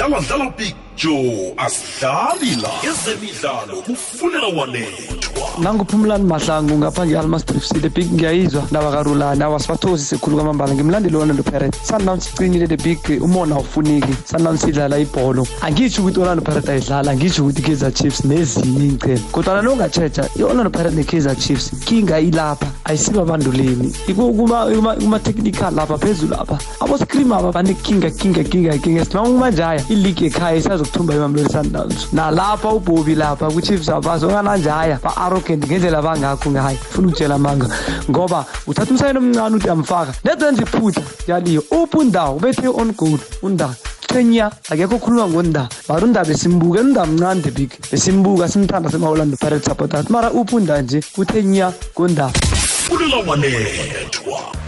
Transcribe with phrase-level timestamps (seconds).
[0.00, 8.62] sidlala dlala picture asidlali la ezemidlalo kufunela wanethwa nanguphumlani mahlangu ngapha nge-almas drifsile big ngiyayizwa.
[8.70, 14.56] Ndaba karulani awasibathozi sekhulu kwamambala ngimlandeli orlando pirates sundown sicinile the big umona awufuniki sundown
[14.58, 15.46] sidlala ibholo.
[15.60, 20.94] Angitsho ukuthi orlando pirates ayidlala angitsho ukuthi i-kaizer chiefs nezinye iy'chelo kodwana nongatsheja i-orlando pirates
[20.94, 29.04] ne-kaizer chiefs kinga ilapha ayisibabanduleni kuma-technical lapha phezulu apha aboscream aba banekinga kinga kinga kinga.
[29.04, 36.02] Sithi mangumanjaya iligi ekhaya isazokuthumba imamlori sundowns nalapha ubobi lapha ku-chiefs abazo ongananjaya ba-arrogant ngendlela
[36.02, 36.78] bangakho ngayo.
[36.92, 37.66] Funa ukutshela amanga
[38.10, 41.62] ngoba uthatha umsayini omncane uthi amfaka nezenza iphutha yaliyo.
[41.70, 42.36] Uphi undawo?
[42.36, 43.74] Ubethe on goal undaba
[44.06, 47.70] tenya akekho okhuluma ngonda mara undaba besimbuka unda mncane the big.
[47.90, 50.10] Besimbuka simthanda sema-orlando pirate supporters.
[50.10, 51.00] Mara uphi unda nje?
[51.18, 52.32] Uthenya ngondaba.
[52.86, 54.59] Funela wanethwa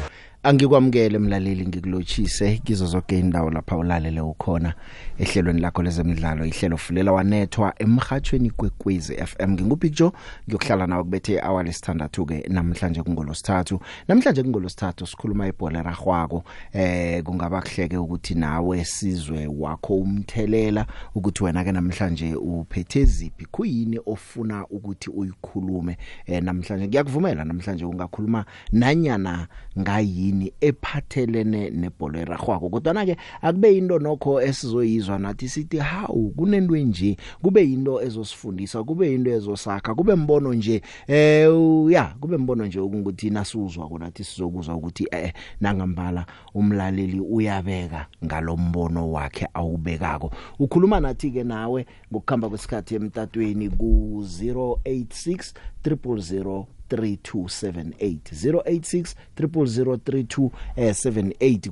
[0.45, 4.75] angikwamukele mlaleli ngikulochise kizo zonke indawo lapha ulalele ukhona
[5.19, 6.47] ehlelweni lakho lezemidlalo.
[6.47, 10.11] Ihlelo fulela wanethwa emhathweni kwekwezi FM ngingupicture
[10.49, 13.81] ngiyokuhlala nawe kubethe hour lesithandathu ke namhlanje kungolosithathu.
[14.09, 21.65] Namhlanje kungolosithathu sikhuluma ibhola ragwako eh kungaba kuhleke ukuthi nawe sizwe wakho umthelela ukuthi wena
[21.65, 25.97] ke namhlanje uphethe ziphi kuyini ofuna ukuthi uyikhulume
[26.27, 26.89] eh namhlanje.
[26.89, 35.19] Ngiyakuvumela namhlanje ungakhuluma nanyana ngayi yini ephathelene nebhola eragwako kodwa ke akube into nokho esizoyizwa
[35.19, 41.49] nathi sithi hawu kunento nje kube into ezosifundisa kube into ezosakha kube mbono nje eh
[41.89, 49.49] ya kube mbono nje ukuthi nasuzwa konathi sizokuzwa ukuthi eh nangambala umlaleli uyabeka ngalombono wakhe
[49.55, 50.31] awubekako.
[50.59, 55.53] Ukhuluma nathi ke nawe ngokukhamba kwesikhathi emtatweni ku 086
[55.85, 56.67] 000
[56.97, 59.15] 3278 086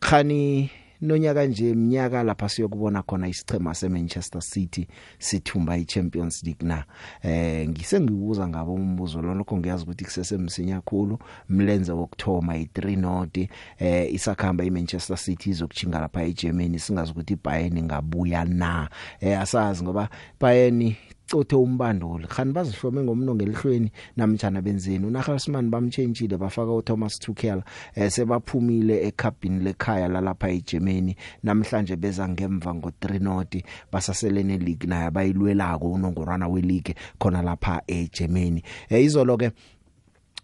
[0.00, 0.70] khani
[1.02, 4.86] nonyaka nje iminyaka lapha siyokubona khona isichema seManchester City
[5.18, 6.84] sithumba iChampions League na.
[7.22, 11.18] Eh ngisengibuza ngabo umbuzo lo lokho ngiyazi ukuthi kusesemsinya kakhulu
[11.48, 13.38] mlenze wokthoma i3 not
[13.78, 18.88] eh isakhamba iManchester City izokujinga lapha eGermany singazi ukuthi iBayern ngabuya na.
[19.20, 20.08] Eh asazi ngoba
[20.40, 20.94] Bayern
[21.30, 22.26] cothe umbanduli.
[22.26, 25.06] Khani bazihlome ngomnongo elihlweni namtjana benzeni?
[25.06, 27.62] uNagelsmann bamchangile bafaka uThomas Tuchel
[27.94, 31.14] eh sebaphumile eCupini lekhaya lalapha eGermany
[31.44, 33.56] namhlanje beza ngemva ngo3 not
[33.92, 39.50] basaselene league naye abayilwelako unongorwana weleague khona lapha eGermany eh izolo ke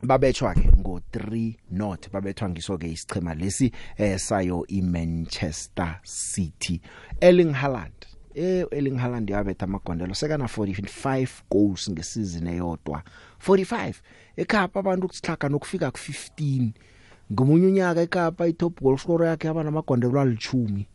[0.02, 6.80] babethwa ke ngo 3 not babethwa ngiso ke isichema lesi eh sayo iManchester City.
[7.20, 13.02] Erling Haaland eh Erling Haaland yabetha amagondelo sekana 45 goals ngesizini eyodwa.
[13.48, 13.94] 45
[14.36, 16.70] ekhapa abantu ukusihlaga nokufika ku15
[17.32, 20.86] ngomunye unyaka eKapa itop goal scorer yakhe yaba namagondelo alichumi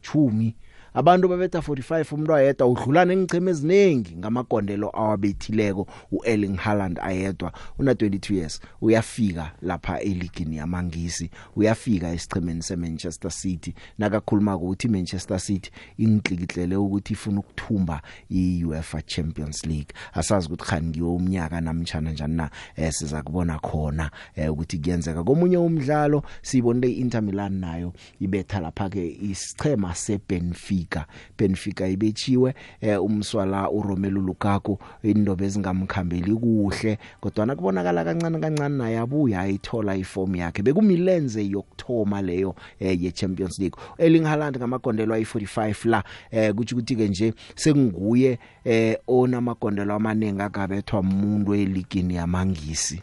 [0.00, 0.56] chumi
[0.94, 8.34] abantu babetha 45 umuntu ayedwa udlulana engicheme eziningi ngamagondelo awabethileko uErling Haaland ayedwa una 22
[8.34, 13.74] years uyafika lapha eligini yamangisi uyafika esichemeni seManchester City.
[13.98, 19.94] Nakakhuluma ukuthi Manchester City ingiklikihlele ukuthi ifuna ukuthumba iUEFA Champions League.
[20.12, 25.24] Asazi ukuthi khani ngiyo umnyaka namtjana njani na eh, siza kubona khona eh, ukuthi kuyenzeka.
[25.24, 30.77] Komunye umdlalo sibonile iInter Milan nayo ibetha lapha ke isichema seBenfica.
[30.78, 31.06] Benfica
[31.38, 34.78] Benfica ibechiwe eh, umswala uRomelu Lukaku.
[35.02, 40.62] Indobe ezingamkhambeli kuhle kodwa nakubonakala kancane kancane naye abuya ayithola iform yakhe.
[40.62, 43.76] Bekumilenze yokthoma leyo eh, ye Champions League.
[43.98, 51.00] Erling Haaland ngamagondelo ayi45 la eh, kuthi ukuthi ke nje sekunguye eh, onamagondelo amanengi akabethwa
[51.00, 53.02] umuntu eligini yamangisi.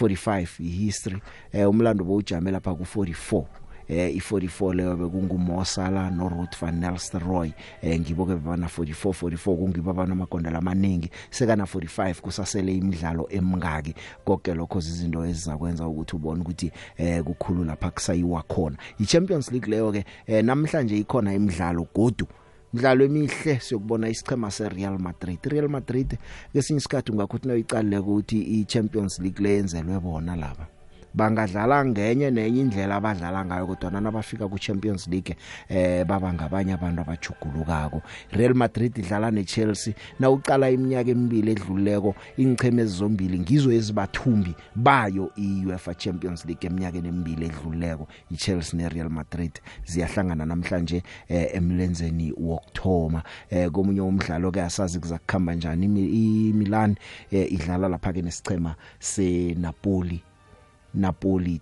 [0.00, 1.20] 45 ihistory.
[1.52, 3.59] Eh umlando bowujame lapha ku 44
[3.90, 7.52] eh i44 leyo bekungumosala no Ruth van Nistelrooy.
[7.82, 11.10] Eh ngibo ke bana 44 44 kungiba bana amagondela amaningi.
[11.30, 13.94] Sekana 45 kusasele imidlalo emngaki.
[14.24, 18.76] Konke lokho izinto ezizakwenza ukuthi ubone ukuthi eh kukhulu lapha kusayiwa khona.
[18.98, 22.26] iChampions League leyo ke eh, namhlanje ikhona imidlalo godu.
[22.72, 25.38] Mdlalo emihle siyokubona isichema seReal Madrid.
[25.44, 26.18] Real Madrid
[26.52, 30.79] kesinye isikhathi ungakhuthi noyicalile ukuthi iChampions League leyenzelwe bona laba.
[31.14, 35.36] Bangadlala ngenye nenye indlela abadlala ngayo kodwa nabafika ku Champions League
[35.68, 38.02] eh baba ngabanye abantu abajugulukako
[38.32, 39.94] Real Madrid idlala neChelsea.
[40.18, 47.46] Na uqala iminyaka emibili edluleko ingcheme ezizombili ngizo ezibathumbi bayo iUEFA Champions League eminyakeni emibili
[47.46, 49.60] edluleko iChelsea neReal Madrid.
[49.86, 56.96] Ziyahlangana namhlanje eh, emlenzeni wokthoma eh, komunye umdlalo ke asazi kuzakukhamba njani iMilan
[57.30, 59.60] eh, idlala lapha ke nesichema seNapoli.
[59.60, 60.29] Napoli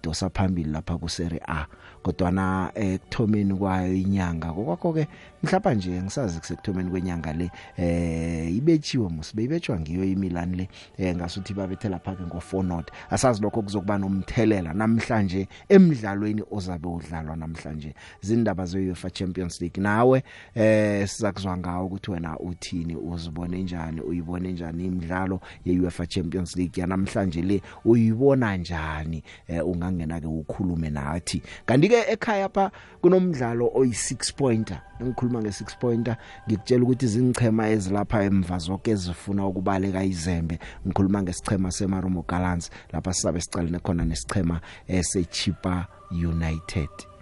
[0.02, 1.66] dosa phambili lapha ku Serie A
[2.02, 5.08] kodwa na ekuthomeni kwayo inyanga kokwakho ke
[5.42, 10.68] mhlapa nje ngisazi kusekuthomeni kwenyanga le eh ibethiwe musibe ibetshwa ngiyo iMilan le
[10.98, 17.94] eh ngasuthi babethela phake ngo4 not asazi lokho kuzokuba nomthelela namhlanje emidlalweni ozabe udlalwa namhlanje.
[18.20, 19.82] Zindaba zeUEFA Champions League.
[19.82, 20.22] Nawe
[20.54, 26.80] eh sizakuzwa ngawo ukuthi wena uthini uzibone njani uyibone njani imidlalo yeUEFA Champions League?
[26.80, 29.22] Yanamhlanje le uyibona njani?
[29.48, 31.42] Eh ungangena ke ukhulume nathi.
[31.66, 32.70] Kanti ke ekhaya pha
[33.00, 34.82] kunomdlalo oyi6 pointer.
[35.02, 36.16] Ngikhuluma nge6 pointer
[36.48, 40.58] ngikutshela ukuthi izinchema ezilapha emva zonke ezifuna ukubaleka izembe.
[40.86, 47.17] Ngikhuluma ngesichema seMarumo Gallants lapha sisabe sicalene khona nesichema eseChipa United.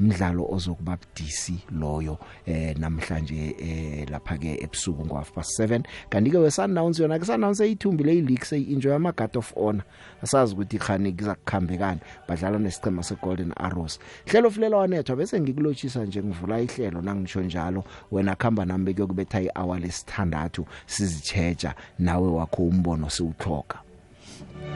[0.00, 6.30] Umdlalo ozokuba budisi loyo eh namhlanje eh lapha ke ebusuku ngo half past 7 kanti
[6.30, 9.84] ke we Sundowns yona ke Sundowns eyithumbi le league say enjoy ama guard of honor.
[10.22, 13.98] Asazi ukuthi khani kuzakukhambekani badlala nesichema se Golden Arrows.
[14.26, 19.78] Hlelo fulela wanethwa bese ngikulochisa nje ngivula ihlelo nangisho njalo wena khamba nami bekuyokubetha ihour
[19.80, 23.78] lesithandathu sizichecha nawe wakho umbono siwuthloka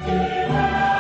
[0.07, 0.92] dlala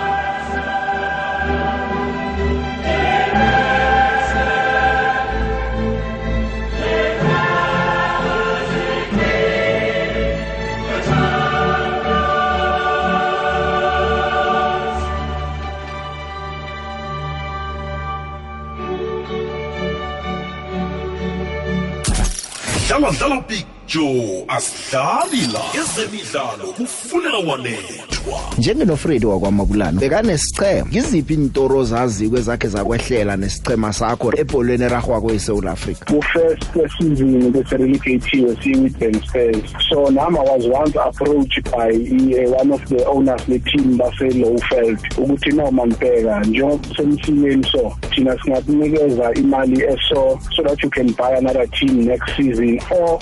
[23.10, 32.68] dlala big joe asidlali la ezemidlalo kufunela wanethwa njengenofredi wakwamabulano bekanesichema ngiziphi intoro zazi kwezakhe
[32.68, 36.64] zakwehlela nesichema sakho ebholweni eragwako eSouth Africa ku-first
[36.98, 43.48] season bese-relegatiwe siyi-witban stairs so nama was once approached by uh, one of the owners
[43.48, 50.90] le-team base-lowfeld ukuthi noma mpeka njengoba semsimeni so thina singakunikeza imali eso so that you
[50.90, 52.78] can buy another team next season.
[52.90, 53.18] Or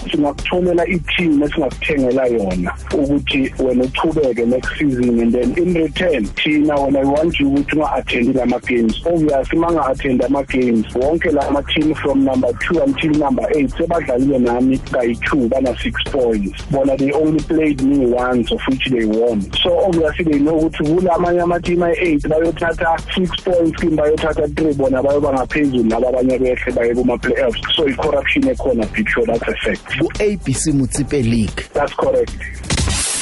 [0.60, 7.00] singakutholela i-team esingakuthengela yona ukuthi wena uchubeke next season and then in return thina wena
[7.00, 12.82] we want you ukuthi unga-attendi lama-games obviously uma nga-attendi ama-games wonke lama-team from number two
[12.82, 16.66] until number eight sebadlalile nami kayi-two bana-six points.
[16.70, 19.40] Bona they only played me once of which they won.
[19.62, 24.74] So obviously they know ukuthi kula amanye ama-team ayi-eight bayothatha six points kimi bayothatha three
[24.74, 27.74] bona bayoba ngaphezulu laba abanye behle baye kuma-playoffs.
[27.76, 30.00] So i-corruption ekhona big sure that's a fact
[30.40, 31.68] ku-ABC Mutsipe League.
[31.74, 32.32] That's correct.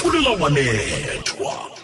[0.02, 1.78] Kufunela wanethwa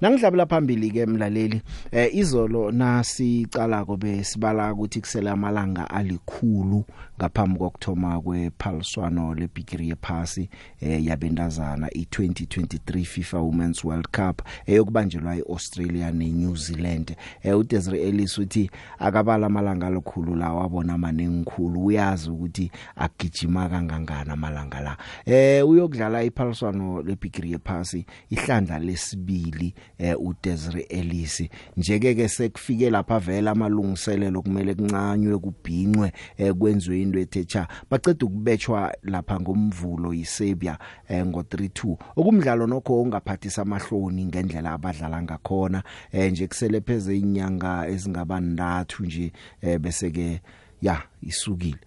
[0.00, 1.62] Nangidlabela phambili ke emlaleli
[1.92, 6.84] eh izolo nasicala kobe sibala ukuthi kusela amalanga alikhulu
[7.22, 10.48] ngaphambi kokthoma kwephaliswano lebigiri yephasi
[10.80, 17.16] eh yabendazana i2023 FIFA Women's World Cup eyokubanjelwa eAustralia neNew Zealand.
[17.42, 24.80] Eh uDesiree Ellis uthi akabala amalanga alikhulu la wabona manengikhulu uyazi ukuthi agijima kangangani amalanga
[24.80, 24.96] la.
[25.26, 31.42] Eh uyokudlala iphaliswano lebigiri yephasi ihlandla lesibili eh uDesiree Ellis.
[31.76, 38.94] Njeke ke sekufike lapha vela amalungiselelo kumele kuncanywe kubhinqwe eh kwenziwe into ethecha baceda ukubetshwa
[39.02, 40.78] lapha ngomvulo yiSerbia
[41.08, 47.88] eh ngo 3-2 okumdlalo nokho ongaphathisa amahloni ngendlela abadlala ngakhona eh nje kusele pheze inyanga
[47.88, 50.40] ezingaba ndathu nje eh bese ke
[50.82, 51.78] ya isukile.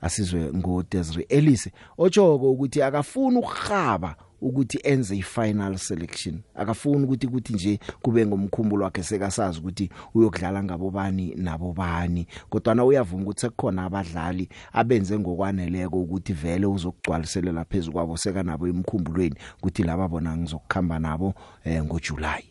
[0.00, 1.68] Asizwe ngo Desiree Ellis
[1.98, 9.02] ochoko ukuthi akafuni ukukhaba ukuthi enze ifinal selection akafuni ukuthi kuthi nje kube ngomkhumbulo wakhe
[9.02, 16.66] sekasazi ukuthi uyokudlala ngabobani nabobani kodwa na uyavuma ukuthi sekukhona abadlali abenze ngokwaneleko ukuthi vele
[16.66, 22.50] uzokugcwaliselela phezulu kwabo seka nabo emkhumbulweni ukuthi laba bona ngizokukhamba nabo eh, ngoJuly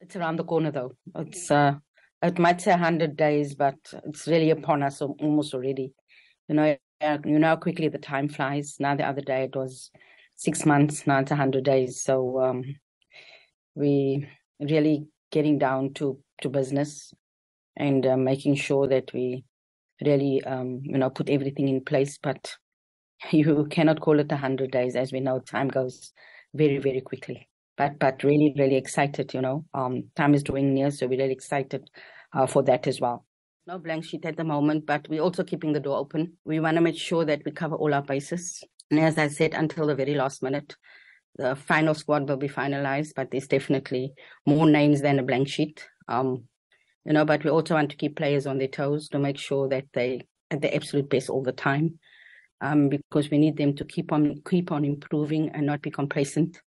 [0.00, 0.92] It's around the corner, though.
[1.16, 1.74] It's uh,
[2.22, 5.92] it might say 100 days, but it's really upon us al- almost already.
[6.48, 8.76] You know, uh, you know how quickly the time flies.
[8.80, 9.90] Now the other day it was
[10.40, 11.06] six months.
[11.06, 12.02] Now it's 100 days.
[12.02, 12.64] So um,
[13.74, 14.26] we
[14.60, 17.12] really getting down to to business
[17.76, 19.44] and uh, making sure that we
[20.04, 22.18] really um, you know put everything in place.
[22.22, 22.56] But
[23.30, 26.12] you cannot call it 100 days, as we know time goes
[26.54, 27.48] very very quickly.
[27.76, 29.34] but but really really excited.
[29.34, 31.90] You know, um, time is drawing near, so we're really excited
[32.34, 33.24] uh, for that as well.
[33.66, 36.34] No blank sheet at the moment, but we're also keeping the door open.
[36.44, 38.62] We want to make sure that we cover all our bases.
[38.90, 40.76] And as I said, until the very last minute,
[41.36, 44.12] the final squad will be finalized, but there's definitely
[44.46, 45.86] more names than a blank sheet.
[46.08, 46.44] Um,
[47.04, 49.68] you know, but we also want to keep players on their toes to make sure
[49.68, 51.98] that they at the absolute best all the time.
[52.62, 56.60] Um, because we need them to keep on keep on improving and not be complacent.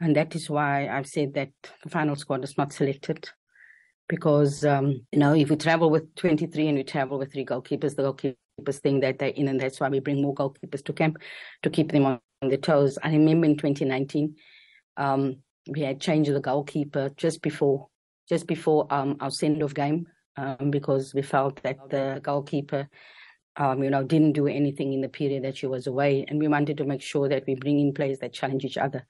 [0.00, 1.50] And that is why I've said that
[1.84, 3.30] the final squad is not selected.
[4.08, 7.94] Because um, you know, if we travel with 23 and we travel with three goalkeepers,
[7.94, 8.02] the
[8.58, 11.18] goalkeepers think that they're in, and that's why we bring more goalkeepers to camp
[11.62, 12.98] to keep them on their toes.
[13.02, 14.34] I remember in 2019,
[14.96, 15.36] um,
[15.68, 17.88] we had changed the goalkeeper just before
[18.28, 22.86] just before um, our send-off game um, because we felt that the goalkeeper,
[23.56, 26.46] um, you know, didn't do anything in the period that she was away, and we
[26.46, 29.06] wanted to make sure that we bring in players that challenge each other.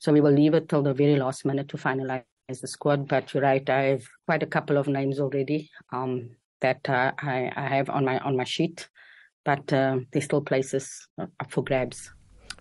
[0.00, 3.08] So we will leave it till the very last minute to finalize the squad.
[3.08, 7.52] But you're right, I have quite a couple of names already um, that uh, I,
[7.56, 8.88] I have on my on my sheet,
[9.44, 12.12] but uh, there's still places up for grabs.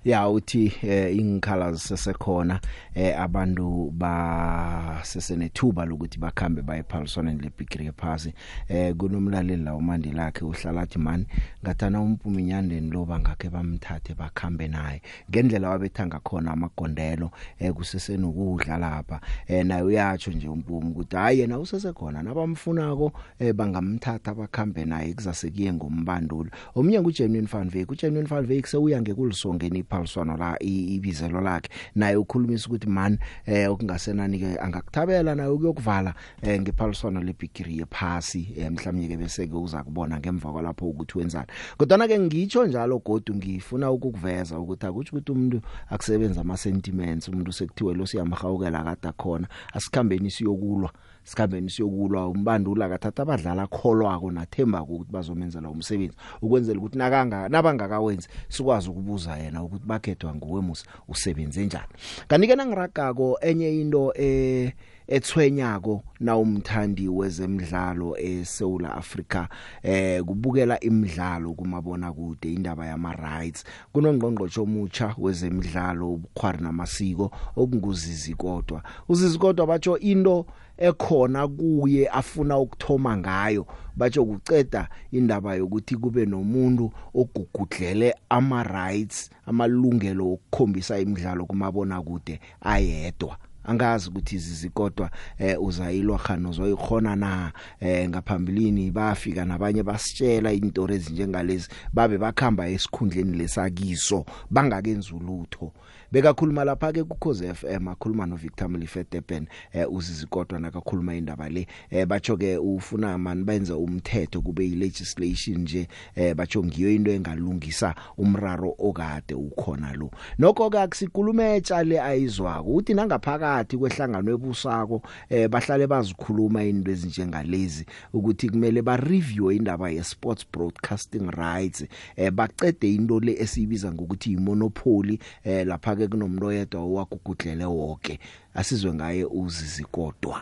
[0.06, 2.60] Ya uthi eh, ingikhala zisesekhona
[2.96, 8.34] eh, abantu ba sesenethuba lokuthi bakhambe baye ephaliswaneni lebigiri yephasi
[8.68, 11.26] eh kunomlaleli la umandi lakhe uhlalathi man
[11.64, 15.02] ngathana umpumi nyandeni lo bangakhe bamthathe bakhambe naye.
[15.30, 19.22] Ngendlela wabethanga khona amagondelo eh kusesenokudla lapha.
[19.48, 25.74] Eh naye uyatsho nje umpumi ukuthi hayi yena usesekhona nabamfunako eh bangamthatha bakhambe naye kuzasekuye
[25.74, 31.70] ngombandulo omnyango uGenuine Van Wyk uGenuine Van Wyk sewuya ngekulisongeni iphaliswano la ibizelo lakhe.
[31.96, 38.72] Naye ukhulumisa ukuthi man eh okungasenani ke angakuthabela naye ukuyokuvala eh ngephaliswano lebigiri yephasi eh,
[38.72, 41.48] mhlawumnye ke bese ke uza kubona ngemva kwalapho ukuthi wenzani.
[41.78, 47.52] Kodwa ke ngitsho njalo godu ngifuna ukukuveza ukuthi akuthi ukuthi umuntu akusebenza ama sentiments umuntu
[47.52, 50.92] sekuthiwe lo siyamhawukela kade khona asikhambeni siyokulwa.
[51.28, 58.90] Sikhambeni siyokulwa umbandula akathatha abadlala kholwako nathemba ukuthi bazomenzela umsebenzi ukwenzela ukuthi nakanga nabangakawenzi sikwazi
[58.90, 61.94] ukubuza yena ukuthi bakhethwa nguwe musa usebenze njani.
[62.28, 64.74] Kanike nangiragako enye into eh
[65.08, 69.48] ethwenyako na umthandi wezemidlalo eSouth Africa
[69.84, 78.84] eh kubukela imidlalo kumabona kude indaba yama rights kunongqongqosho omutsha wezemidlalo ubukhwari namasiko okunguzizi kodwa
[79.10, 80.46] uzizi kodwa batsho into
[80.78, 83.66] ekhona kuye afuna ukuthoma ngayo.
[83.96, 93.38] Batsho kuceda indaba yokuthi kube nomuntu ogugudlele ama rights amalungelo okukhombisa imidlalo kumabona kude ayedwa.
[93.68, 97.52] Angazi ukuthi izizikodwa eh uzayilwa khano zoyikhona na?
[97.80, 105.74] Eh ngaphambilini bafika nabanye basitshela into ezinjengalezi babe bakhamba esikhundleni lesakiso bangakenza ulutho.
[106.12, 111.68] Bekakhuluma lapha ke kukhoze FM akhuluma no Victor Mlifetepen eh uzizikodwa nakakhuluma indaba le.
[111.90, 117.96] Eh batsho ke ufuna man benze umthetho kube ilegislation nje eh batsho ngiyo into engalungisa
[118.18, 120.12] umraro okade ukhona lo.
[120.40, 128.50] Nokho ke akusikhulume etshale ayizwako uthi nangaphakathi kwehlangano ebusako eh bahlale bazikhuluma into ezinjengalezi ukuthi
[128.50, 131.86] kumele ba review indaba ye sports broadcasting rights
[132.16, 138.20] eh bacede into le esibiza ngokuthi imonopoly eh lapha ke kunomuntu oyedwa owagugudlele wonke
[138.56, 140.42] asizwe ngaye uzizikodwa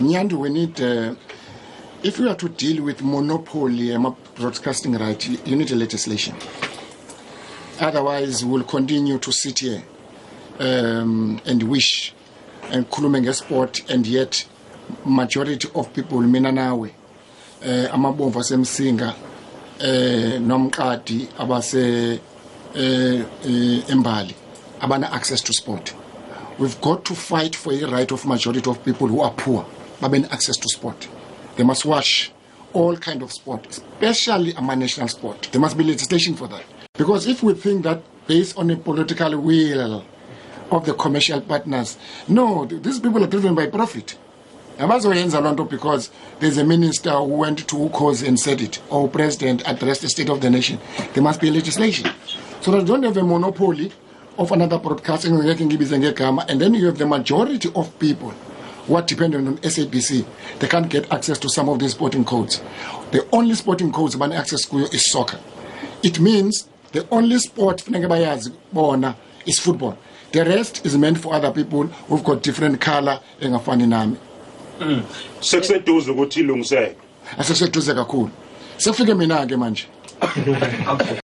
[0.00, 1.14] Mnyandi we need uh,
[2.02, 6.34] if we are to deal with monopoly um, broadcasting right you- you need a legislation.
[7.80, 9.82] Otherwise we'll continue to sit here
[10.58, 12.12] um, and wish
[12.72, 14.46] and khulume ngesport and yet
[15.04, 16.90] majority of people mina nawe
[17.62, 19.14] eh amabomvu asemsinga
[19.80, 22.20] eh nomqadi abase
[22.74, 23.24] eh,
[23.88, 24.34] embali
[24.80, 25.94] abana access to sport.
[26.58, 29.64] We've got to fight for the right of majority of people who are poor
[30.00, 31.08] baben access to sport.
[31.56, 32.32] They must watch
[32.72, 35.48] all kind of sport especially ama national sport.
[35.52, 36.64] There must be legislation for that.
[36.94, 40.04] Because if we think that based on a political will
[40.70, 44.16] of the commercial partners no th- these people are driven by profit.
[44.78, 49.08] Abazoyenza loo nto because there's a minister who went to ukhozi and said it or
[49.08, 50.78] president addressed the state of the nation.
[51.12, 52.10] There must be legislation.
[52.60, 53.92] So that you don't have a monopoly
[54.40, 58.32] of another broadcasting ngeke ngibize ngegama and then you have the majority of people
[58.86, 60.24] who are dependent on SABC
[60.58, 62.62] they can't get access to some of these sporting codes.
[63.12, 65.38] The only sporting codes bane access kuyo is soccer.
[66.02, 69.98] It means the only sport funeke bayazi bona is football.
[70.32, 74.16] The rest is meant for other people who've got different color engafani nami.
[75.40, 76.96] Sekuseduze ukuthi ilungiseke.
[77.38, 78.30] Aseseduze kakhulu.
[78.78, 79.86] Sekufike mina ke manje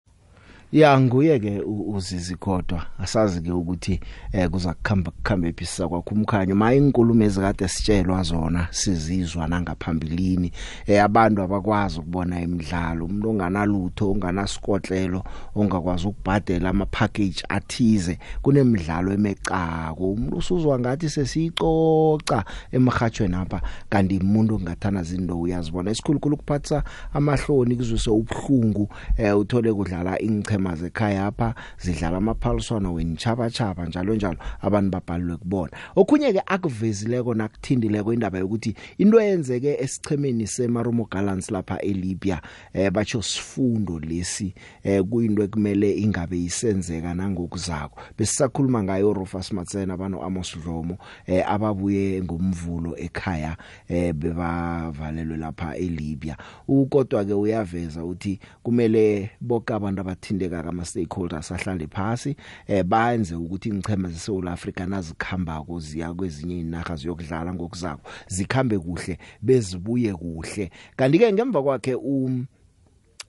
[0.71, 3.99] Ya nguye ke u- uzizi kodwa asazi ke ukuthi
[4.31, 6.55] eh kuza kukhamba kukhamba ephisa kwakho umkhanyo.
[6.55, 10.51] Maye inkulumo ezikade sitshelwa zona sizizwa nangaphambilini
[10.87, 15.23] eh abantu abakwazi ukubona imidlalo umuntu onganalutho onganasikotlelo
[15.55, 20.11] ongakwazi ukubhadela ama package athize kunemidlalo emecako.
[20.11, 25.91] Umuntu usuzwa ngathi sesicoca emhathweni apha kanti umuntu ongathana zindo uyazibona.
[25.91, 26.83] Esikhulukhulu kuphatha
[27.13, 30.21] amahloni kuzwise ubhlungu eh uthole kudlala
[30.59, 35.71] ingchema zekhaya apha zidlala amaphaliswana wenchaba chaba njalo njalo abantu babhalwe kubona.
[35.95, 42.41] Okunye ke akuvezileko nakuthindileko indaba yokuthi into eyenzeke esichemeni seMarumo Gallants lapha eLibya
[42.73, 50.21] eh batsho sifundo lesi eh kuyinto ekumele ingabe isenzeka nangokuzako besisakhuluma ngayo Rufus Matsena bano
[50.23, 50.97] Amos Dlomo
[51.27, 56.37] eh ababuye ngomvulo ekhaya eh bebavalelwe lapha eLibya.
[56.67, 60.01] Ukodwa ke uyaveza uthi kumele bonke abantu
[60.49, 62.35] abathindeka kama stakeholders ahlale phasi
[62.67, 70.13] eh bayenze ukuthi ingchema zeSouth Africa nazikhamba kuziya kwezinye inaga ziyokudlala ngokuzako zikhambe kuhle bezibuye
[70.13, 70.71] kuhle.
[70.95, 72.45] Kanti ke ngemva kwakhe um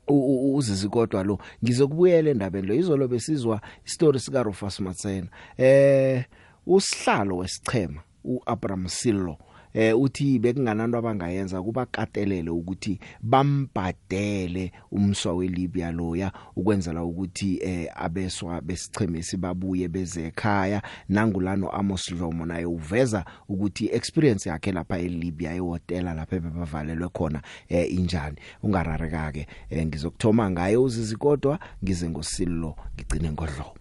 [0.09, 5.29] uzizi kodwa lo ngizokubuyela endabeni lo izolo besizwa istory sika Rufus Matsena.
[5.57, 6.25] Eh
[6.67, 9.39] usihlalo wesichema uAbraham Sillo
[9.75, 18.61] eh uthi bekungananto abangayenza kuba katelele ukuthi bambhadele umswa weLibya loya ukwenzela ukuthi eh abeswa
[18.61, 20.83] besichemesi babuye beze ekhaya.
[21.09, 27.93] Nangulano Amos Dlomo naye uveza ukuthi experience yakhe lapha eLibya ehotela lapha bebavalelwe khona eh
[27.93, 28.37] injani.
[28.63, 33.80] Ungarareka ke eh, ngizokuthoma ngaye uzizi kodwa ngize ngosillo ngigcine ngodlomo.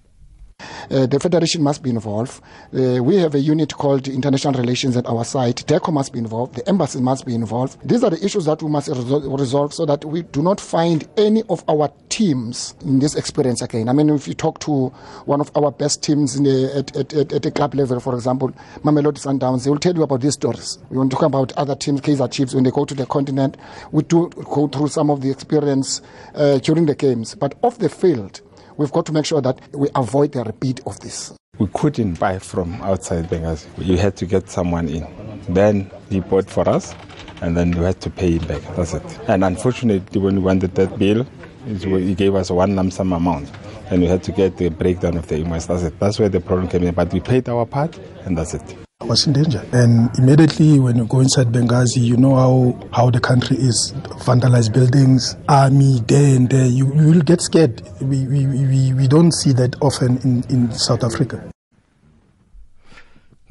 [0.91, 2.41] Uh, the federation must be involved.
[2.73, 5.63] Uh, we have a unit called international relations at our site.
[5.67, 6.55] DECO must be involved.
[6.55, 7.77] The embassy must be involved.
[7.87, 11.07] These are the issues that we must resol- resolve so that we do not find
[11.17, 13.87] any of our teams in this experience again.
[13.87, 14.89] I mean, if you talk to
[15.25, 18.15] one of our best teams in the, at, at, at, at the club level, for
[18.15, 18.49] example,
[18.83, 20.79] Mamelodi Sundowns, they will tell you about these stories.
[20.89, 23.57] We want to talk about other teams, Kaiser Chiefs, when they go to the continent.
[23.91, 26.01] We do go through some of the experience
[26.35, 27.35] uh, during the games.
[27.35, 28.41] But off the field,
[28.79, 31.33] we've got to make sure that we avoid the repeat of this.
[31.59, 33.67] We couldn't buy from outside Benghazi.
[33.77, 35.05] You had to get someone in.
[35.49, 36.95] Then he bought for us,
[37.41, 38.61] and then we had to pay him back.
[38.77, 39.19] That's it.
[39.27, 41.27] And unfortunately, when we wanted that bill,
[41.65, 43.51] he gave us one lump sum amount,
[43.91, 45.65] and we had to get the breakdown of the invoice.
[45.65, 45.99] That's it.
[45.99, 46.93] That's where the problem came in.
[46.95, 48.88] But we paid our part, and that's it.
[49.01, 49.65] I was in danger.
[49.71, 53.93] And immediately when you go inside Benghazi, you know how, how the country is
[54.25, 56.65] vandalized buildings, army, there and there.
[56.65, 57.81] You, you will get scared.
[58.01, 61.49] We, we, we, we don't see that often in, in South Africa.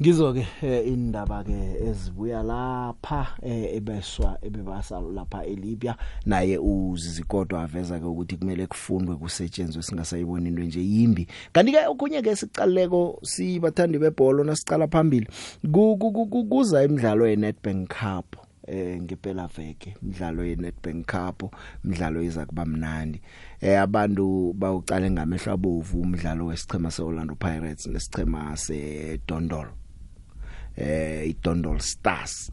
[0.01, 1.57] Ngizo ke eh, indaba ke
[1.87, 5.95] ezibuya lapha eh, ebeswa ebebasa lapha eLibya.
[6.25, 11.27] Naye uzizikodwa aveza ke ukuthi kumele kufundwe kusetshenzwe singasayiboni into nje yimbi.
[11.53, 15.27] Kanti ke okunye ke sicaleko sibathandi bebhola nasicala phambili
[15.71, 18.35] Ku- ku- ku- ku- kuza imidlalo yeNetbank Cup
[18.67, 21.43] eh ngempela veke imidlalo yeNetbank Cup
[21.85, 23.21] imidlalo iza kuba mnandi.
[23.61, 29.71] Eh abantu bawucala ngamehlo abovu umdlalo wesichema seOrlando Pirates nesichema seDondolo.
[30.77, 32.51] Eh iDondol Stars.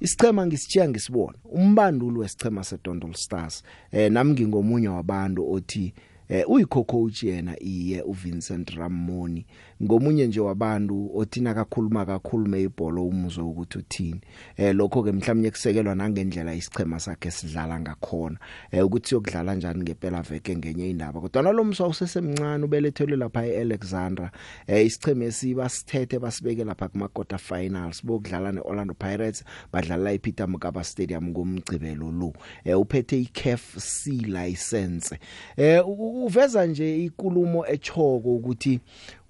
[0.00, 5.94] Isichema ngisitshiya ngisibona umbanduli wesichema seDondol Stars eh nami ngingomunye wabantu othi
[6.30, 9.46] eh uyikho coach yena iye uVincent Ramoni.
[9.82, 14.20] Ngomunye nje wabantu othina kakhuluma kakhulu ibhola umuzwe ukuthi uthini.
[14.56, 18.38] Eh lokho ke mhlawumnye kusekelwa nangendlela isichema sakhe sidlala ngakhona.
[18.70, 21.20] Eh ukuthi yokudlala njani ngempela veke ngenye indaba.
[21.20, 24.30] Kodwa nalomswa usesemncane ubelethelwe lapha eAlexandra
[24.66, 28.04] eh isicheme esiba sithethe basibeke lapha kuma quarter finals.
[28.06, 32.32] Bokudlala neOrlando Pirates badlala ePeter Mokaba Stadium ngomgcibelo lo.
[32.64, 35.18] Eh uphethe iCAF C license.
[35.56, 38.80] Eh u- uveza nje ikulumo echoko ukuthi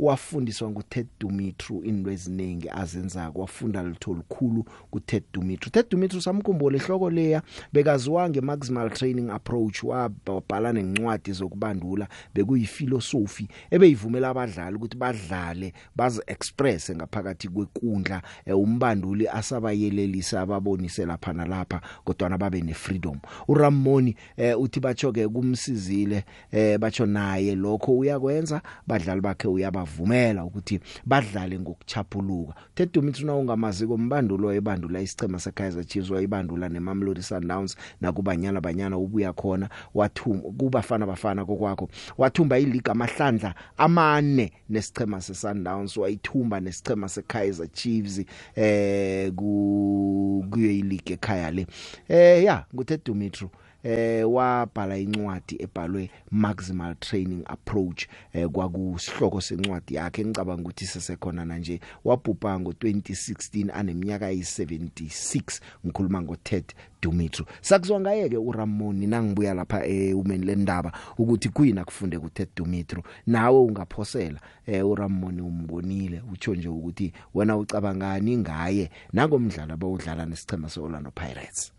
[0.01, 5.71] wafundiswa nguTed Dumitru into eziningi azenza kwafunda litho likhulu kuTed Dumitru.
[5.71, 14.77] Ted Dumitru samkhumbula ehloko leya bekaziwa ngemaximal training approach wabhala nencwadi zokubandula bekuyifilosofi ebeyivumela abadlali
[14.77, 23.19] ukuthi badlale bazi express ngaphakathi kwekundla eh, umbanduli asabayelelisa ababonise lapha nalapha kodwa babe nefreedom.
[23.49, 29.49] uRamoni eh, uthi bachoke kumsizile eh bacho naye lokho uyakwenza badlali bakhe
[29.91, 32.55] uyabavumela ukuthi badlale ngokuchapuluka.
[32.75, 39.69] Tedumitru na ungamaziko umbandulo ebandula isicema seKaizer Chiefs wayibandula neMamelodi Sundowns nakubanyana banyana ubuya khona
[39.95, 48.25] wathuma kubafana bafana kokwakho wathumba ileague amahlandla amane nesicema seSundowns wayithumba nesicema seKaizer Chiefs
[48.57, 51.67] eh ku kuye ileague ekhaya le.
[52.09, 53.51] Eh ya nguTedumitru
[53.83, 61.81] eh wabhala incwadi ebhalwe maximal training approach eh kwakusihloko sencwadi yakhe ngicabanga ukuthi sesekhona manje
[62.05, 66.65] wabhubha ngo2016 aneminyaka eyi76 ngikhuluma ngoTed
[67.03, 67.47] Dumitru.
[67.61, 73.03] Sakuzwa ngaye ke uRamoni nangibuya lapha eumeni lendaba ukuthi kuyina kufunde kuTed Dumitru.
[73.27, 81.11] Nawe ungaphosela eh uRamoni umbonile utsho nje ukuthi wena ucabangani ngaye nangomdlalo abawudlala nesicema seOrlando
[81.11, 81.73] Pirates.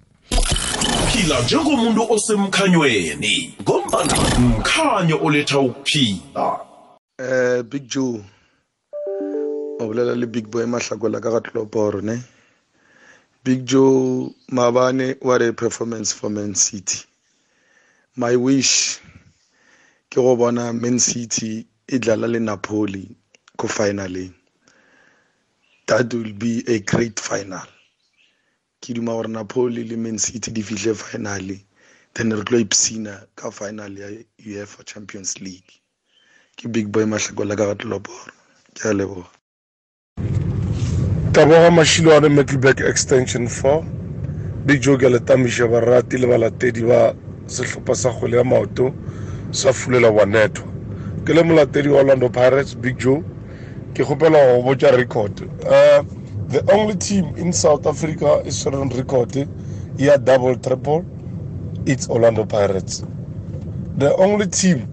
[1.11, 6.59] Phila njengomuntu osemkhanyweni ngombana mkhanyo oletha ukuphila.
[7.17, 8.23] Eh big joe
[9.79, 12.23] obulela le big boy mahlakola ka gatloporo ne
[13.43, 17.03] big joe mabane what a performance for man city.
[18.15, 18.99] My wish
[20.09, 23.15] ke go bona man city e dlala le napoli
[23.57, 24.33] ko finaleng.
[25.87, 27.67] That will be a great final.
[28.81, 31.57] Ke duma gore napoli le man city di fihle finale
[32.13, 34.07] then re tlo ipsina ka final ya
[34.45, 35.71] uefa champions league.
[36.57, 38.33] Ke big boy mahlakola ka gatloporo
[38.73, 39.29] ke a leboga
[41.31, 43.83] taboga mašilwane metalback extension 4
[44.65, 47.15] big joe ke letamiša barati le balatedi ba
[47.47, 48.93] sehlopha sa kgwele ya maoto
[49.51, 50.65] sa fulela wanetwa.
[51.25, 53.23] Ke le molatedi wa orlando pirates big joe.
[53.93, 55.41] Ke kgopela go botša record.
[55.65, 56.03] Uh,
[56.51, 59.47] the only team in south africa is tshwereng record.
[59.97, 61.05] Ya double triple.
[61.85, 63.03] It's orlando pirates.
[63.97, 64.87] The only team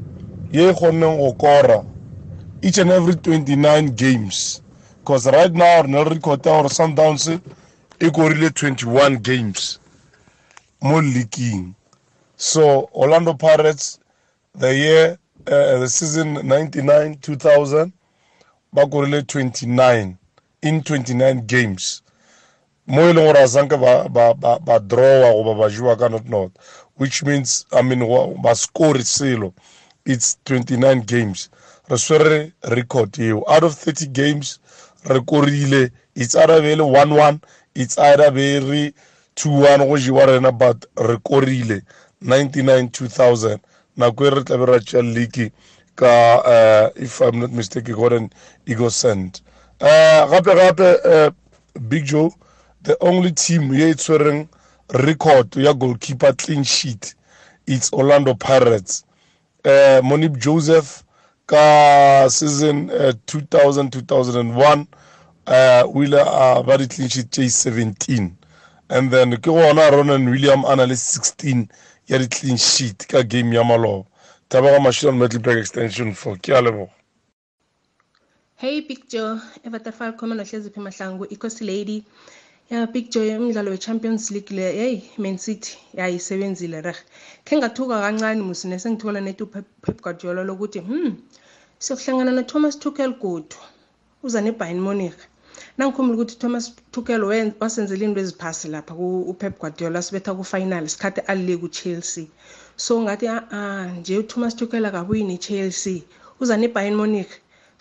[0.53, 1.85] ye kgonneng go kora
[2.63, 4.63] each and every 29 games
[5.01, 9.79] because right now le record gore sundowns e korile 21 games
[10.81, 11.75] mo leaking
[12.37, 13.99] so orlando pirates
[14.59, 17.93] the year uh, the season 99 2000
[18.73, 20.17] ba korile 29
[20.63, 22.03] in 29 games.
[22.87, 26.09] Mo e leng gore a sanke ba, ba, ba, ba drawa goba ba jewa ka
[26.09, 26.51] not not
[26.97, 28.01] which means i mean
[28.43, 29.55] ba score selo.
[30.05, 31.51] It's 29 games.
[31.89, 33.45] Re swere record eo.
[33.49, 34.59] Out of 30 games
[35.05, 37.41] re korile it's either be le 1-1
[37.75, 38.95] it's either be re
[39.37, 41.83] 2-1 go jewa rena but re korile
[42.23, 43.59] 99-2000
[43.97, 45.53] nako e re tlabe ra tšea league
[45.95, 48.31] ka uh, if i'm not mistaken gordon
[48.67, 49.48] ego send uh,
[49.79, 51.31] gape gape uh,
[51.89, 52.33] big joe
[52.83, 54.49] the only team ye e tshwereng
[54.89, 57.15] record ya goalkeeper clean sheet
[57.67, 59.05] it's orlando pirates.
[59.65, 61.05] Uh, monip joseph
[61.47, 64.87] ka season uh, 2000-2001
[65.47, 68.31] uh, o ile a ba di-clean sheet tše 17
[68.91, 71.67] and then ke gona ronan william a na le 16
[72.07, 74.09] ya di-clean sheet ka game ya maloba.
[74.49, 76.91] Tabaga machine metalback extension 4 ke a leboga.
[78.61, 79.41] Hey big joe.
[79.65, 82.05] Evaterfal common ohleziphi mahlangu ikosi lady.
[82.71, 86.97] Ya big joe umdlalo we-champions league le yeyi man city yayisebenzile reh
[87.45, 91.17] khe ngathuka kancane musine sengithola netu pep guardiola lokuthi hmm
[91.79, 93.57] siyokuhlangana nothomas tuchel godu
[94.23, 95.21] uza nebayern munich.
[95.79, 97.23] Nangikhumbula ukuthi thomas tuchel
[97.61, 98.95] wasenzela into eziphasi lapha
[99.33, 102.27] upep guardiola sibetha kufinal isikhathi alile ku-chelsea.
[102.77, 106.03] So ngathi a-a nje uthomas tuchel akabuyi ne-chelsea
[106.41, 107.31] uza nebayern munich.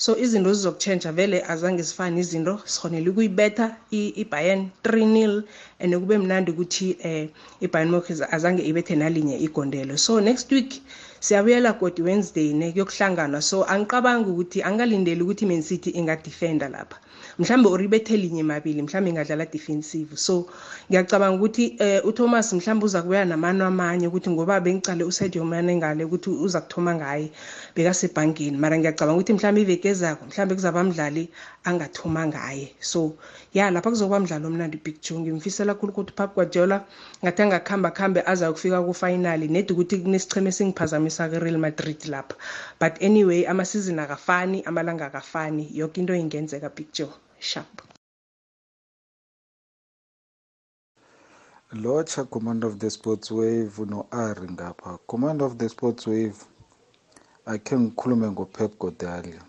[0.04, 3.66] So izinto zizokutshentsha vele azange zifane izinto sikhonele ukuyibetha
[4.22, 5.34] ibayern 3 nil
[5.80, 7.28] and kube mnandi ukuthi um
[7.66, 9.98] ibayern munich azange ibethe nalinye igondelo.
[9.98, 10.72] So next week
[11.20, 13.42] siyabuyela godi wednesday ne kuyokuhlanganwa.
[13.42, 16.98] So angiqabangi ukuthi angalindeli ukuthi man city ingadefenda lapha.
[17.39, 20.17] Mhlambe uribethe linye mabili mhlambe ingadlala defensive.
[20.17, 20.47] So
[20.89, 26.04] ngiyacabanga ukuthi eh, uthomas mhlambe uza kubuya namano amanye ukuthi ngoba bengicale usadio mane ngale
[26.04, 27.32] ukuthi uza kuthoma ngaye
[27.76, 31.30] bekasebhankini mara ngiyacabanga ukuthi mhlambe iveke ezako mhlambe kuzaba mdlali
[31.63, 32.73] angathoma ngaye.
[32.80, 33.13] So
[33.54, 36.86] ya lapha kuzokuba mdlalo omnandi big joe ngimfisela khulu ukuthi upap guardiola
[37.23, 42.36] ngathi angakuhamba kuhambe aza kufika kufinali nedi ukuthi kunesicheme esingiphazamisa ke-real madrid lapha.
[42.80, 45.69] But anyway amasizini akafani amalanga akafani.
[45.73, 47.82] Yoke into ingenzeka big joe sharp
[51.73, 55.00] lotsha command of the sports wave no-ari ngapha.
[55.08, 56.45] Command of the sports wave
[57.45, 59.41] akhe ngikhulume ngopep godalia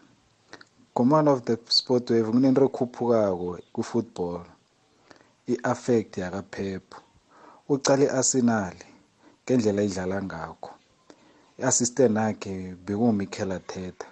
[0.99, 4.43] command of the sport wave kunento ekhuphukako ku-football
[5.47, 6.83] i-affect yakapep.
[7.69, 8.75] Ucala i-arsenal
[9.45, 10.71] ngendlela idlala ngakho.
[11.59, 14.07] I-assistant yakhe bekumichael arteta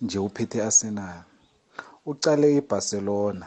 [0.00, 1.24] nje uphethe i-arsenal.
[2.06, 3.46] Ucale ibarcelona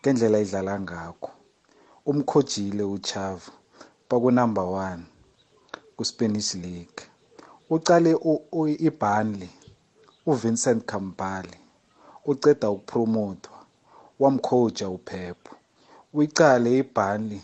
[0.00, 1.30] ngendlela idlala ngakho.
[2.06, 3.50] Umkhojile uchavu
[4.08, 5.04] bakunumber one
[5.96, 7.02] ku-spanish league.
[7.70, 8.10] Ucale
[8.88, 9.50] iburnley
[10.26, 11.58] uvincent campali
[12.26, 13.58] uceda ukupromothwa
[14.20, 15.54] wamkhoja uphepho
[16.12, 17.42] uyicale iburnley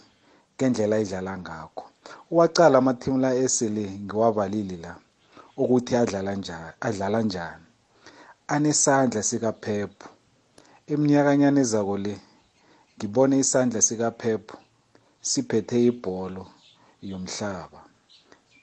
[0.56, 1.84] ngendlela idlala ngakho.
[2.30, 4.96] Wacala amathimu la esele ngiwabalile la
[5.56, 7.64] ukuthi adlala njani.
[8.48, 10.17] Anesandla sikaPep.
[10.92, 12.14] Eminyakanyana ezako le
[12.96, 14.44] ngibone isandla sikaPep
[15.30, 16.44] siphethe ibholo
[17.10, 17.80] yomhlaba.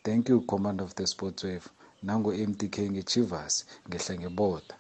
[0.04, 1.68] Thank you commander of the sports wave.
[2.04, 3.54] Nango MTK ngechivas
[3.88, 4.74] ngehla ngeboda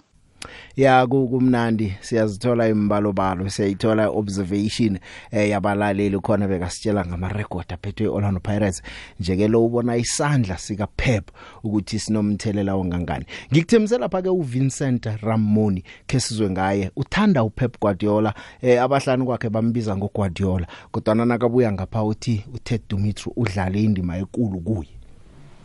[0.75, 1.93] ya kumnandi.
[2.01, 4.99] Siyazithola imbalo balo siyayithola observation
[5.31, 8.81] eh yabalaleli khona bekasitshela ngama record aphethwe Orlando Pirates.
[9.19, 11.31] Njeke lo ubona isandla sika Pep
[11.63, 16.91] ukuthi sinomthelela ongangani ngikuthemisela phake uVincent Ramoni ke sizwe ngaye.
[16.95, 23.83] Uthanda uPep Guardiola eh abahlanu kwakhe bambiza ngoGuardiola kodwa nakabuya ngapha uthi uTed Dumitru udlale
[23.83, 24.94] indima enkulu kuye.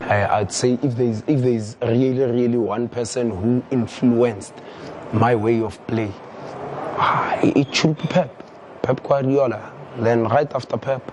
[0.03, 4.53] I, I'd say if there's if there's really really one person who influenced
[5.13, 6.11] my way of play,
[6.97, 8.43] ah, it should be Pep,
[8.81, 9.71] Pep Guardiola.
[9.99, 11.11] Then right after Pep,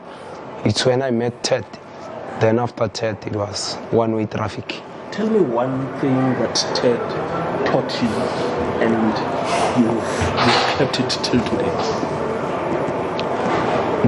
[0.65, 1.67] it's when I met Ted.
[2.41, 4.83] Then after Ted, it was one-way traffic.
[5.11, 7.01] Tell me one thing that Ted
[7.67, 8.09] taught you,
[8.81, 9.13] and
[9.79, 9.93] you've,
[10.45, 11.75] you've kept it till today.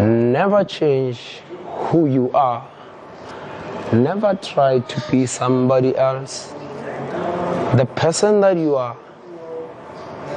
[0.05, 2.67] Never change who you are
[3.93, 6.53] Never try to be somebody else.
[7.75, 8.97] The person that you are,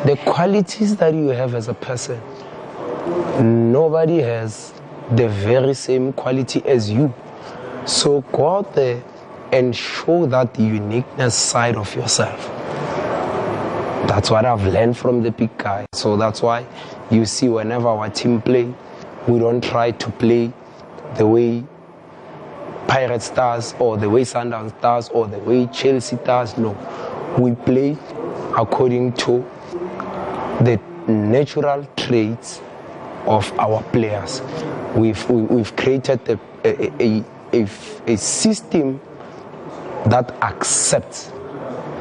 [0.05, 2.19] the qualities that you have as a person,
[3.71, 4.73] nobody has
[5.11, 7.13] the very same quality as you.
[7.85, 9.03] So go out there
[9.51, 12.47] and show that uniqueness side of yourself.
[14.07, 15.85] That's what I've learned from the big guy.
[15.93, 16.65] So that's why
[17.11, 18.73] you see whenever our team play,
[19.27, 20.51] we don't try to play
[21.17, 21.63] the way
[22.87, 26.57] Pirate Stars or the way Sundowns Stars or the way Chelsea Stars.
[26.57, 26.71] No,
[27.37, 27.97] we play
[28.57, 29.45] according to
[30.61, 32.61] the natural traits
[33.25, 34.41] of our players.
[34.95, 37.67] We've, we, we've created a, a, a,
[38.07, 38.99] a, system
[40.05, 41.31] that accepts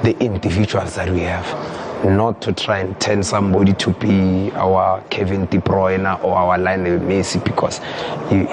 [0.02, 5.46] the individuals that we have not to try and turn somebody to be our Kevin
[5.46, 7.80] De Bruyne or our Lionel Messi because
[8.30, 8.48] you,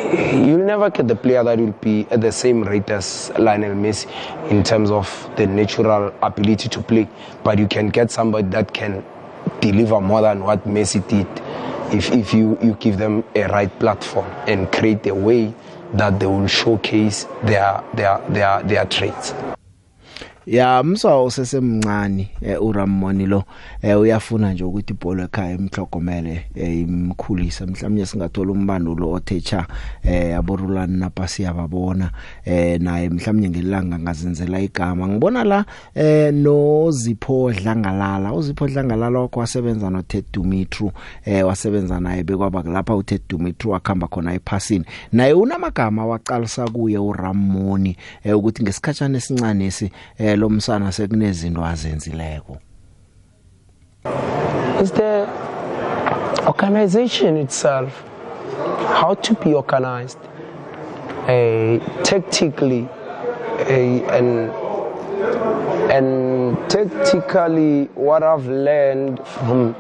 [0.46, 4.08] you'll never get the player that will be at the same rate as Lionel Messi
[4.50, 7.08] in terms of the natural ability to play.
[7.44, 9.04] But you can get somebody that can
[9.62, 11.28] deliver more than what Messi did
[11.94, 15.54] if, if you, you give them a right platform and create a way
[15.94, 19.34] that they will showcase their, their, their, their traits.
[20.50, 23.44] Ya mswa usesemncane eh, uRamoni lo
[23.82, 29.68] eh, uyafuna nje ukuthi ibhola ekhaya imhlogomele eh, imkhulisa mhlawumnye singathola umbandulo othecha
[30.04, 32.12] eh aborulani napasi yababona
[32.46, 35.08] eh naye mhlawumnye ngelanga ngazenzela igama.
[35.08, 40.92] Ngibona la eh noZipho Dlangalala uZipho Dlangalala wakwasebenza no Ted Dumitru
[41.26, 44.86] eh wasebenza naye bekwaba lapha uTed Dumitru akhamba khona ephasini.
[45.12, 52.58] Naye unamagama waqalisa kuye uRamoni eh, ukuthi ngesikhatshana esincane esi eh, lo msana sekunezinto azenzileko.
[54.82, 55.28] Is the
[56.48, 58.04] organization itself
[59.02, 60.20] how to be organized
[61.28, 62.88] uh, tactically
[63.70, 64.52] uh, and
[65.92, 69.76] and tactically what I've learned from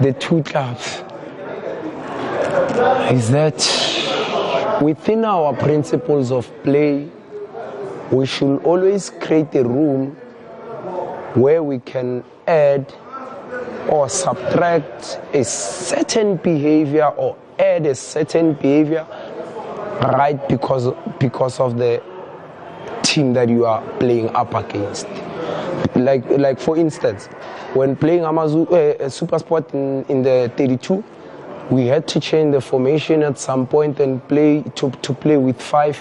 [0.00, 1.02] the two clubs
[3.12, 3.62] is that
[4.82, 7.08] within our principles of play
[8.10, 10.10] we should always create a room
[11.34, 12.92] where we can add
[13.88, 19.06] or subtract a certain behavior or add a certain behavior
[20.02, 22.02] right because because of the
[23.02, 25.06] team that you are playing up against.
[25.94, 27.26] Like like for instance
[27.74, 31.02] when playing Amazu uh, Super Sport in, in the 32
[31.70, 35.60] we had to change the formation at some point and play to, to play with
[35.60, 36.00] five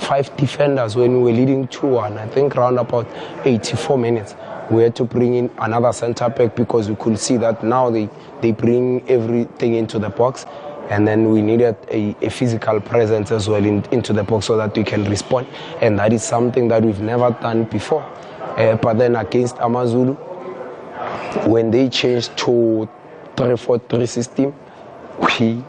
[0.00, 3.06] five defenders when we were leading 2-1 I think around about
[3.44, 4.34] 84 minutes
[4.70, 8.08] we had to bring in another center back because we could see that now they,
[8.40, 10.46] they bring everything into the box.
[10.88, 14.56] And then we needed a, a physical presence as well in, into the box so
[14.56, 15.48] that we can respond.
[15.80, 18.02] And that is something that we've never done before.
[18.56, 20.14] Uh, but then against Amazulu
[21.46, 22.88] when they changed to
[23.36, 24.54] 3-4-3 system
[25.38, 25.64] we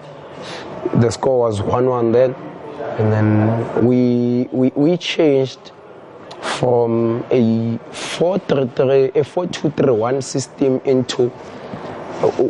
[1.00, 2.36] the score was 1-1 then.
[3.00, 5.72] And then we we, we changed
[6.42, 11.32] from a 4-3-3 a 4-2-3-1 system into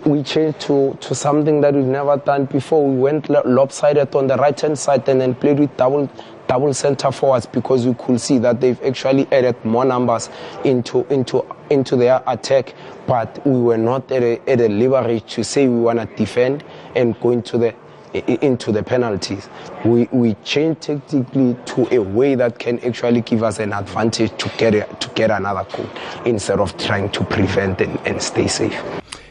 [0.05, 2.85] we changed to, to something that we've never done before.
[2.89, 6.09] We went lopsided on the right hand side and then played with double
[6.47, 10.29] double center forwards because we could see that they've actually added more numbers
[10.65, 12.73] into into into their attack,
[13.07, 16.65] but we were not at a, at a leverage to say we want to defend
[16.95, 17.73] and go into the
[18.13, 19.49] into the penalties,
[19.85, 24.49] we, we change tactically to a way that can actually give us an advantage to
[24.57, 25.89] get, a, to get another goal
[26.25, 28.81] instead of trying to prevent and, and stay safe.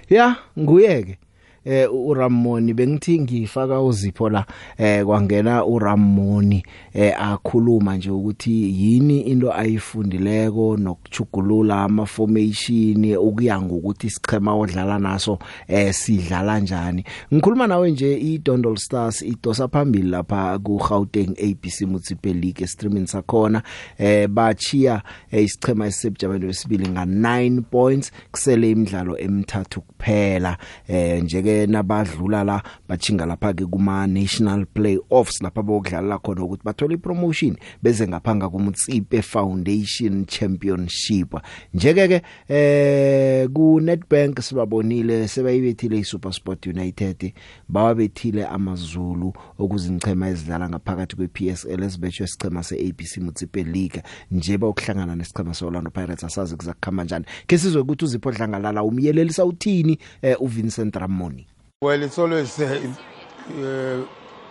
[0.08, 1.18] ya nguyeke
[1.64, 4.46] eh uRamoni bengithi ngifaka uzipho la
[4.78, 14.06] eh kwangena uRamoni eh akhuluma nje ukuthi yini into ayifundileko nokuchugulula ama formation ukuya ngokuthi
[14.06, 20.78] isichema odlala naso eh sidlala kanjani ngikhuluma nawe nje iDondol Stars idosa phambili lapha ku
[20.78, 23.62] Gauteng ABC Municipal League streaming sakhona
[23.98, 30.56] eh bachiya eh, isichema esisebujameni wesibili nga 9 points kusele imidlalo emithathu kuphela
[30.88, 36.94] eh njeke nabadlula la bachinga lapha ke kuma national playoffs lapha bokudlala khona ukuthi bathola
[36.94, 41.34] ipromotion beze ngaphanga kumtsipe foundation championship.
[41.74, 47.32] Njeke ke eh ku Nedbank sibabonile sebayibethile iSuperSport United
[47.68, 54.02] bawabethile amazulu okuzinchema ezidlala ngaphakathi kwePSL esibetshwe isichema seABC Municipal League.
[54.30, 59.98] Nje bayokuhlangana nesichema seOrlando Pirates asazi kuzakhamba kanjani ke sizwe ukuthi uzipho dlangalala umyelelisa uthini
[60.22, 61.39] eh, uVincent Ramoni?
[61.82, 64.06] Well, it's always a uh,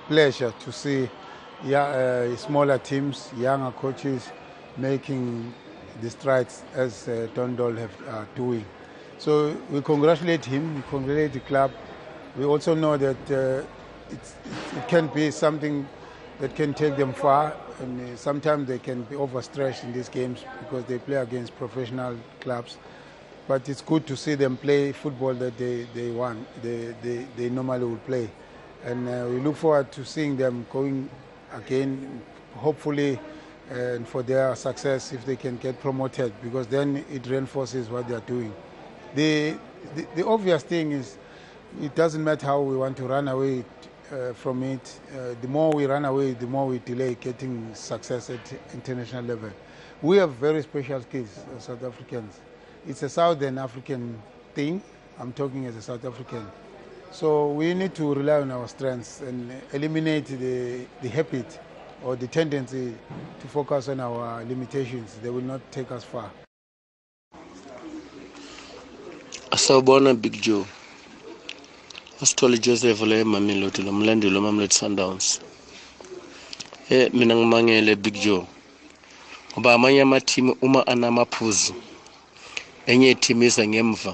[0.07, 1.07] pleasure to see
[1.63, 4.31] uh, smaller teams, younger coaches
[4.77, 5.53] making
[6.01, 8.65] the strides as uh, Dondol have are doing.
[9.19, 11.69] So we congratulate him, we congratulate the club.
[12.35, 13.63] We also know that uh,
[14.09, 15.87] it can be something
[16.39, 20.43] that can take them far, and uh, sometimes they can be overstretched in these games
[20.61, 22.77] because they play against professional clubs.
[23.49, 27.49] But it's good to see them play football that they, they want, they, they, they
[27.49, 28.29] normally would play.
[28.85, 31.09] And uh, we look forward to seeing them going
[31.53, 32.21] again,
[32.53, 33.19] hopefully,
[33.71, 38.13] and for their success if they can get promoted, because then it reinforces what they
[38.13, 38.53] are doing.
[39.15, 39.57] The,
[39.95, 41.17] the, the obvious thing is
[41.81, 43.65] it doesn't matter how we want to run away
[44.11, 44.99] uh, from it.
[45.11, 49.49] Uh, the more we run away, the more we delay getting success at international level.
[50.03, 52.41] We have very special skills South Africans.
[52.87, 54.21] It's a Southern African
[54.55, 54.81] thing.
[55.19, 56.45] I'm talking as a South African.
[57.11, 61.59] So we need to rely on our strengths and eliminate the, the habit
[62.03, 62.95] or the tendency
[63.41, 65.15] to focus on our limitations.
[65.21, 66.31] They will not take us far.
[69.51, 70.65] Asawubona Big Joe.
[72.21, 75.39] Asithole Joseph le Mamelodi lo mlandeli wa Mamelodi Sundowns.
[76.89, 78.47] Eh mina ngimangele Big Joe.
[79.53, 81.73] Ngoba amanye amateam uma anamaphuzu
[82.91, 84.13] enye team iza ngemva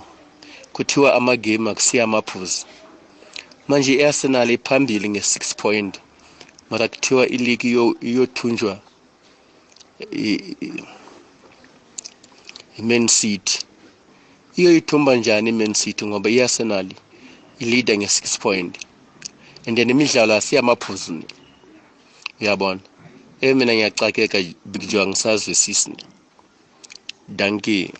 [0.73, 2.61] kuthiwa amagame akusiya amaphuzu.
[3.67, 5.93] Manje iArsenal iphambili nge6 point.
[6.69, 8.73] Mara kuthiwa iyo iyothunjwa
[12.79, 13.57] iMan City.
[14.57, 16.87] iyoyithumba njani iMan City ngoba iArsenal
[17.59, 18.73] ileader nge6 point
[19.67, 21.23] and then imidlalo asiyamaphuzu
[22.41, 22.79] uyabona
[23.41, 26.03] eh mina ngiyacakeka Big Joe angisazwisisi ni
[27.27, 27.91] dankie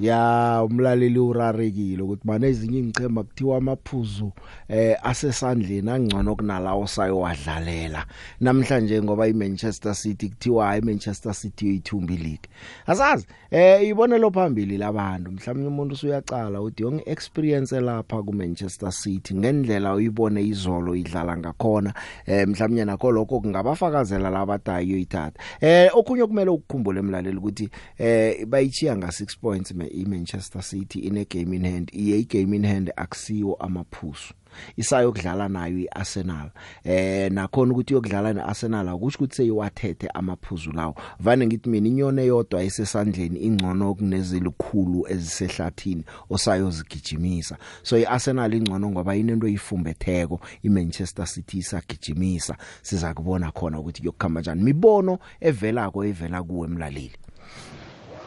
[0.00, 4.32] ya umlaleli urarekile ukuthi manje ezinye ingchema kuthiwa amaphuzu
[4.68, 8.06] eh asesandleni angcono kunalawo sayo wadlalela
[8.40, 12.48] namhlanje ngoba iManchester City kuthiwa iManchester City uyithumba ileague.
[12.86, 15.32] Asazi eh ibonelo phambili labantu.
[15.32, 21.94] Mhlawumnye umuntu usuyacala uthi yonke experience lapha kuManchester City ngendlela uyibone izolo idlala ngakhona
[22.26, 28.96] eh mhlawumnye nakho lokho kungabafakazela labadayo ithatha eh okunye kumele ukukhumbule emlaleli ukuthi eh bayichiya
[28.96, 31.90] nga 6 points me iManchester City ine game in hand.
[31.92, 34.39] Iye game in hand akusiyo amaphuzu.
[34.76, 36.50] Isayo kudlala nayo iArsenal.
[36.84, 40.94] Eh nakhona ukuthi yokudlala neArsenal akusho ukuthi seyiwathethe amaphuzu lawo.
[41.20, 49.16] Vane ngithi mina inyone yodwa isesandleni ingcono kunezilikhulu ezisehlathini osayo zigijimisa so iArsenal ingcono ngoba
[49.16, 52.56] inento eyifumbetheko iManchester City isagijimisa.
[52.82, 57.12] Siza kubona khona ukuthi kuyokhamba kanjani mibono evelako evela kuwe emlaleli.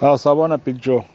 [0.02, 1.06] Ah sabona Big Joe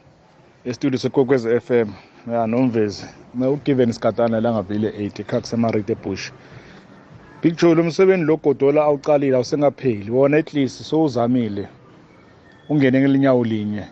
[0.64, 3.06] estudio sekwekwezi FM ya nomvezi.
[3.34, 6.30] Na ugiven isikatana la ngavile 80 khak semarite bush
[7.42, 10.10] Big Joe lo msebenzi logodola awuqalile awusengapheli.
[10.10, 11.68] Wona at least sowuzamile
[12.68, 13.84] ungene ngelinyawo linye.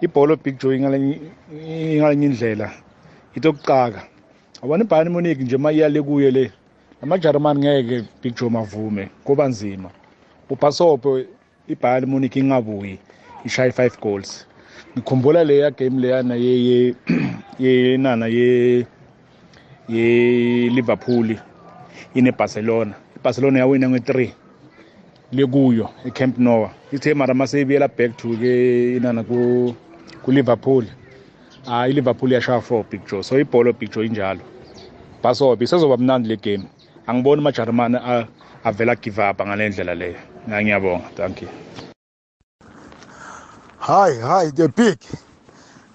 [0.00, 1.20] Ibhola Big Joe ingalenye
[1.94, 2.70] ingalenye indlela.
[3.34, 4.02] Itokucaka
[4.62, 6.52] abona iBayern Munich nje mayiyale kuye le
[7.02, 9.90] amaJarman ngeke Big Joe mavume kuba nzima.
[10.50, 11.20] uBasopo
[11.68, 12.98] iBayern Munich ingabuyi
[13.44, 14.46] ishaye 5 goals.
[14.96, 16.94] Ngikhumbula leya game leyana ye ye
[17.58, 18.86] ye nana ye
[19.88, 21.36] ye Liverpool
[22.14, 22.94] ine Barcelona.
[23.16, 24.30] iBarcelona yawina nge3
[25.32, 26.68] lekuyo eCamp Nou.
[26.92, 29.74] Ithe mara masebiyela back to ke inana ku
[30.22, 30.84] ku Liverpool.
[31.66, 33.22] Ah iLiverpool yashaya 4 Big Joe.
[33.22, 34.40] So ibhola Big Joe injalo.
[35.22, 36.64] Basobe sezoba mnandi le game.
[37.06, 38.26] Angiboni amajarimane a-
[38.64, 40.16] avela give up ngale ndlela leyo.
[40.50, 41.48] Ya, ngiyabonga thank you.
[43.82, 44.98] Hi, hi, the big.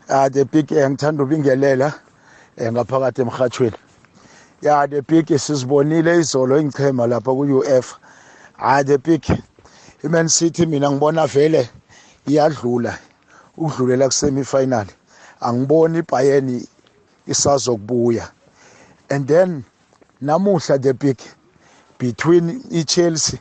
[0.09, 1.93] Ah, the big eh, ngithanda ubingelela
[2.57, 3.77] eh, ngaphakathi emhathweni.
[4.61, 7.99] Ya, the big sizibonile izolo ingchema lapha ku-UF.
[8.57, 9.23] Ah, the big.
[10.03, 11.69] iMan City mina ngibona vele
[12.27, 12.97] iyadlula
[13.55, 14.87] ukudlulela kusemi final.
[15.41, 16.67] Angiboni iBayern
[17.27, 18.31] isazokubuya.
[19.11, 19.63] And then
[20.23, 21.19] namuhla the big
[21.99, 23.39] between iChelsea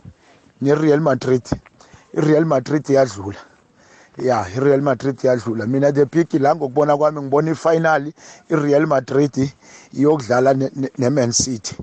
[0.63, 1.45] neReal Madrid.
[2.15, 3.39] iReal Madrid yadlula.
[4.19, 8.13] Ya iReal Madrid yadlula mina the big la ngokubona kwami ngibona ifinal
[8.51, 9.51] iReal Madrid
[9.93, 11.77] iyokudlala ne- ne- neMan City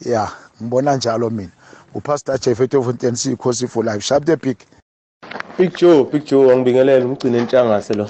[0.00, 0.28] ya
[0.62, 1.50] ngibona njalo mina
[1.94, 4.56] upastor Jeff Etofontein sikhosi for life sharp the big
[5.58, 8.06] Big Joe, Big Joe angibingelele umgcini entshangase lo.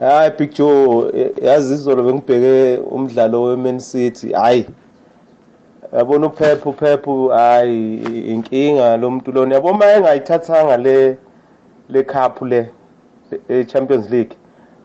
[0.00, 4.32] Hayi Big Joe, yazi izolo bengibheke umdlalo weMan City.
[4.32, 4.66] Hayi.
[5.92, 7.98] Yabona uPep uPep hayi
[8.32, 9.54] inkinga lo muntu lona.
[9.54, 11.16] Yabo uma engayithathanga le
[11.88, 12.70] le cup le
[13.48, 14.36] e Champions League.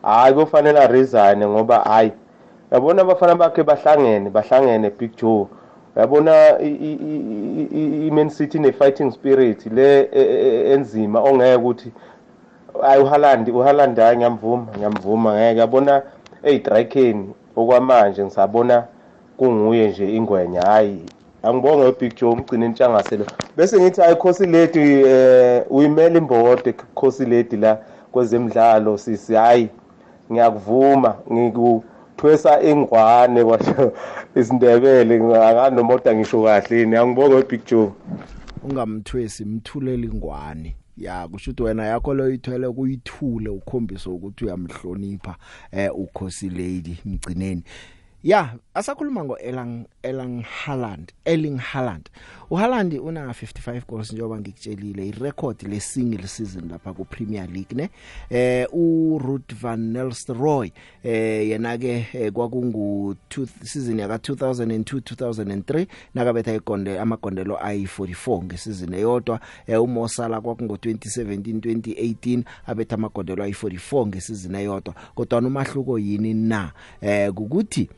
[0.02, 2.12] Hayi kufanele a resign ngoba hayi.
[2.72, 5.46] Yabona abafana bakhe bahlangene, bahlangene Big Joe.
[5.96, 11.92] Yabona i-Man City ne fighting spirit le e- e- e- enzima ongeke ukuthi
[12.82, 16.02] ayi uHaaland uHaaland hayi ngiyamvuma ngiyamvuma ngeke yabona
[16.42, 18.84] eyidraken okwamanje ngisabona
[19.36, 21.02] kunguye nje ingwenya hayi
[21.42, 23.26] angibonge uBig Joe umgcini entshangase lo
[23.56, 27.78] bese ngithi hayi khosi lady eh uyimela imbode khosi lady la
[28.12, 29.34] kwezemidlalo sisi.
[29.34, 29.68] Hayi
[30.32, 33.92] ngiyakuvuma ngikuthwesa ingwane kwasho
[34.36, 36.96] isindebele ngakanomoda ngisho kahle yini?
[36.96, 37.92] Angibonge uBig Joe.
[38.64, 40.76] Ungamthwesi mthulele ingwane.
[40.96, 45.36] Ya kusho ukuthi wena yakho lo ithwele kuyithule ukhombisa ukuthi uyamhlonipha
[45.72, 47.62] eh ukhosi lady mgcineni.
[48.22, 52.08] Ya asakhuluma ngo Erling Erling Haaland Erling Haaland.
[52.50, 57.90] uHaaland una 55 goals njengoba ngikutshelile irecord le single season lapha ku Premier League ne?
[58.30, 60.70] Eh uRuud van Nistelrooy
[61.04, 68.96] eh yena ke eh, kwakungu two- season yaka 2002 2003 nakabetha igonde amagondelo ayi44 ngesizini
[68.96, 69.40] eyodwa.
[69.66, 74.94] Eh, uMo Salah kwakungo 2017 2018 abetha amagondelo ayi44 ngesizini eyodwa.
[75.14, 76.72] Kodwa umahluko yini na?
[77.00, 77.88] Eh ukuthi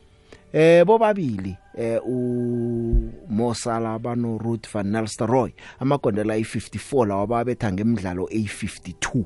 [0.53, 8.25] Eh bobabili eh u Mo Salah bano Ruud van Nistelrooy amagondelo ayi54 lawa babetha ngemidlalo
[8.25, 9.23] ayi52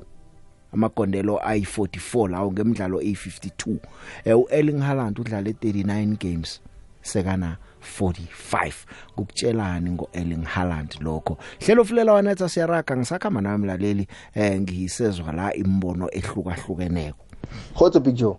[0.72, 3.76] amagondelo ayi44 lawo ngemidlalo ayi52
[4.24, 6.60] eh uErling Haaland udlale 39 games
[7.02, 7.56] sekana
[8.00, 8.72] 45
[9.16, 16.08] ukutshelani ngoErling Haaland lokho hlelo fulela wanetha siyaraga ngisakhamba nami laleli eh ngisezwa la imbono
[16.12, 17.24] ehlukahlukeneko
[17.74, 18.36] Khotso Big Joe.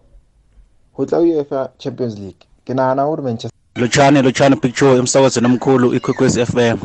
[0.94, 2.49] Ho tla UEFA Champions League.
[2.70, 6.78] Ke nahana hore Manchester Lochane Lochane Picture emsakazweni omkhulu ikwekwezi FM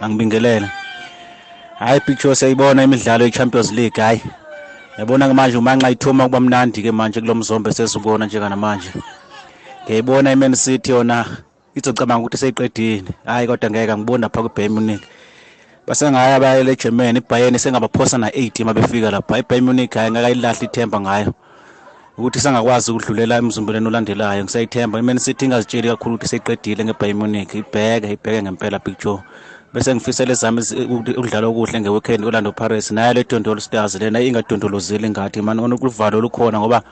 [0.00, 0.68] angibingelele
[1.78, 4.20] hayi Picture siyayibona imidlalo ye-Champions League hayi.
[4.98, 8.90] Yabona ke manje umanxa ithoma kuba mnandi ke manje kulomzombe sesibona njeka namanje
[9.84, 11.26] ngiyayibona iMan City yona
[11.74, 13.10] izocabanga ukuthi seyiqedile.
[13.24, 15.02] Hayi kodwa ngeke ngibona lapha kuBayern Munich.
[15.86, 19.38] Basengaya bayele Germany iBayern sengabaphosa na8 mabefika lapha.
[19.38, 21.34] iBayern Munich hayi ngakayilahla ithemba ngayo.
[22.18, 24.44] Ukuthi sangakwazi ukudlulela emzumbeleni olandelayo.
[24.44, 24.98] Ngisayithemba.
[24.98, 29.20] iMan City ingazitsheli kakhulu ukuthi seyiqedile ngeBayern Munich ibheke ibheke ngempela Big Joe.
[29.72, 32.90] Bese ngifisela ezami zi- ukudla- ukudlala okuhle ngeweekend Orlando Pirates.
[32.92, 36.82] Nayo le Dondolo Stars lena ingadondolozeli ngathi mani onokuvalo lukhona ngoba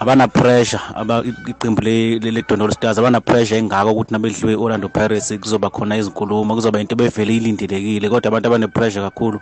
[0.00, 0.80] abana pressure.
[0.94, 5.70] Aba iqembu le le- le Dondolo Stars abana pressure engaka ukuthi nabedliwe Orlando Pirates kuzoba
[5.70, 8.08] khona izinkulumo kuzoba into bevele ilindelekile.
[8.08, 9.40] Kodwa abantu abane pressure kakhulu.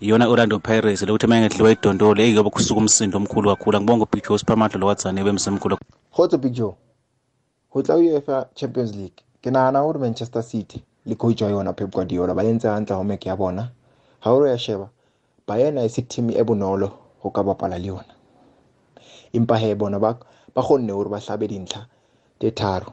[0.00, 4.80] Iyona Orlando Pirates lokuthi mayengedliwa idondolo eyobe kusuka umsindo omkhulu kakhulu angibonga uBig Joe Siphamandla
[4.80, 5.76] lowatsane bemsemkhulu
[6.14, 6.74] Khotso Big Joe.
[7.70, 9.22] Ho tla UEFA Champions League.
[9.42, 13.26] Ke nahana hore Manchester City le coach wa yona Pep Guardiola ba entse hantle homework
[13.26, 13.70] ya bona.
[14.20, 14.88] Ha o ya sheba
[15.46, 18.14] Bayern ha se team e bonolo ho ka bapala le yona.
[19.32, 20.16] Empa he bona ba
[20.54, 21.86] ba kgonne hore ba hlabe dintlha
[22.38, 22.92] tse tharo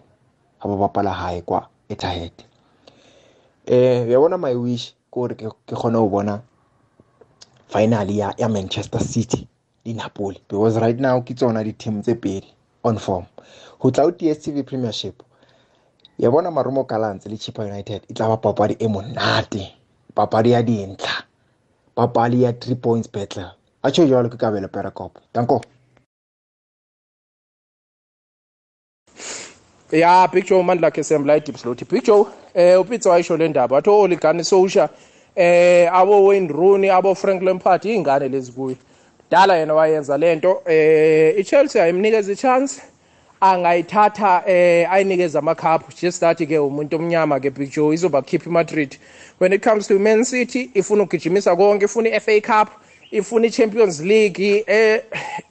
[0.57, 2.31] ha ba bapala hae kwa Etihad.
[3.67, 6.41] Eh ya bona my wish ke hore ke kgone ho bona
[7.75, 9.47] final ya ya Manchester City
[9.85, 12.47] le Napoli because right now ke tsona di team tse pedi
[12.83, 13.25] on form.
[13.79, 15.23] Ho tla ho DStv Premiership
[16.17, 19.73] ya bona Marumo Gallants le Chippa United e tla ba papadi e monate.
[20.15, 21.23] Papadi ya dintlha.
[21.95, 23.51] Papadi ya 3 points battle.
[23.83, 25.61] A tjho jwalo ke kabelo Perekop danko.
[29.91, 33.75] Ya Big Joe mandla akhe sembla idips lothi Big Joe eh upitso wayisho le ndaba.
[33.75, 34.89] Wathi oligani Solskjaer
[35.35, 38.75] eh abo Wayne Rooney abo Frank Lampard ingane lezi kuyo
[39.31, 42.81] dala yena wayenza lento eh iChelsea ayimnikeza ichance
[43.41, 45.91] angayithatha eh ayinikeza amakhaphu.
[46.01, 48.97] Just that ke umuntu omnyama ke Big Joe izoba keep Madrid
[49.37, 52.69] when it comes to Man City ifuna ukugijimisa konke ifuna iFA Cup
[53.11, 55.01] ifuna iChampions League eh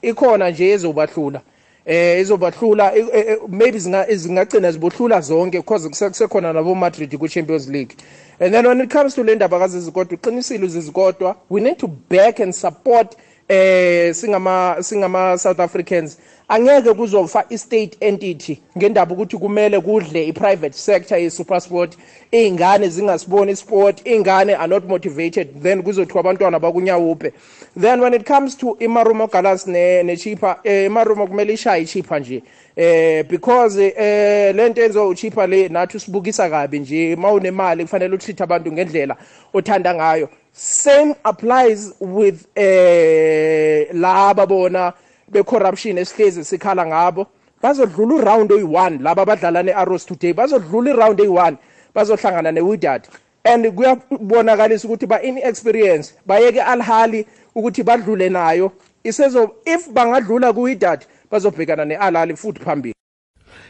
[0.01, 1.41] ikhona nje ezobahlula.
[1.85, 7.67] Eh izobahlula eh, eh, maybe zinga zingagcina zibohlula zonke because kusekhona nabo Madrid ku Champions
[7.67, 7.95] League.
[8.39, 12.39] And then when it comes to le ndaba kazizikodwa uqinisile uzizikodwa we need to back
[12.39, 13.15] and support
[13.47, 16.17] eh singama singama South Africans.
[16.47, 21.97] Angeke kuzofa i-state entity ngendaba ukuthi kumele kudle i-private sector ye-supersport
[22.31, 27.33] iy'ngane zingasiboni isport iy'ngane are not motivated then kuzothiwa abantwana bakunyawupe
[27.75, 32.43] then when it comes to imarumo galas nechipa eh, imarumo kumele ishaye ichipa nje
[32.75, 38.71] eh because eh lento enzo uchipa le nathi usibukisa kabi nje mawunemali kufanele utreat abantu
[38.71, 39.17] ngendlela
[39.53, 40.29] othanda ngayo.
[40.51, 44.93] Same applies with eh laba bona
[45.31, 47.27] becorruption esihlezi sikhala ngabo.
[47.61, 51.55] Bazodlula uround oyi-1 laba abadlala ne-arrows today bazodlula iround eyi-1
[51.95, 53.07] bazohlangana ne-widad
[53.45, 58.71] and kuyabonakalisa ukuthi ba-inexperience bayeke alhali ukuthi badlule nayo.
[59.03, 62.94] Isezo if bangadlula ku-widad bazobhekana ne-alhali futhi phambili.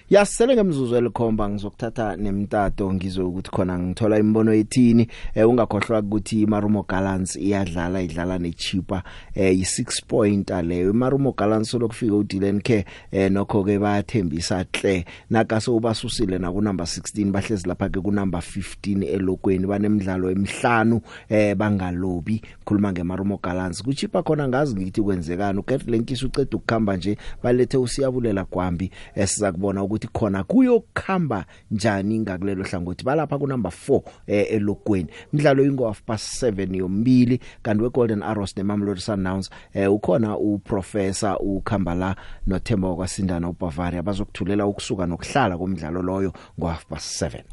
[0.10, 5.08] Yasele ngemzuzu elikhomba ngizokuthatha nemtato ngizwe ukuthi khona ngithola imbono ethini.
[5.36, 9.04] Eh, ungakhohlwa ukuthi Marumo Gallants iyadlala idlala nechipa
[9.34, 10.94] eh, yi6 point leyo.
[10.94, 16.86] Marumo Gallants lokufika uDylan Care eh, nokho ke bayathembisa hle nakaso ubasusile na ku number
[16.86, 23.84] 16 bahlezi lapha ke ku number 15 elokweni banemidlalo emihlanu eh bangalobi khuluma ngemarumo Gallants.
[23.84, 30.08] Kuchipa khona ngazi ngithi kwenzekani uGetlenkisi uceda ukukhamba nje balethe usiyabulela kwambi esiza kubona ukuthi
[30.14, 33.06] khona kuyokhamba njani ngakulelo hlangothi?
[33.06, 35.08] Balapha ku number 4 eh, elokweni.
[35.34, 41.38] Umdlalo ingo half past 7 yombili kanti we Golden Arrows neMamelodi Sundowns eh, ukhona uprofessor
[41.40, 42.16] ukhamba la
[42.48, 47.44] noThemba kwaSindana uBavaria bazokuthulela ukusuka nokuhlala komdlalo loyo ngo half past 7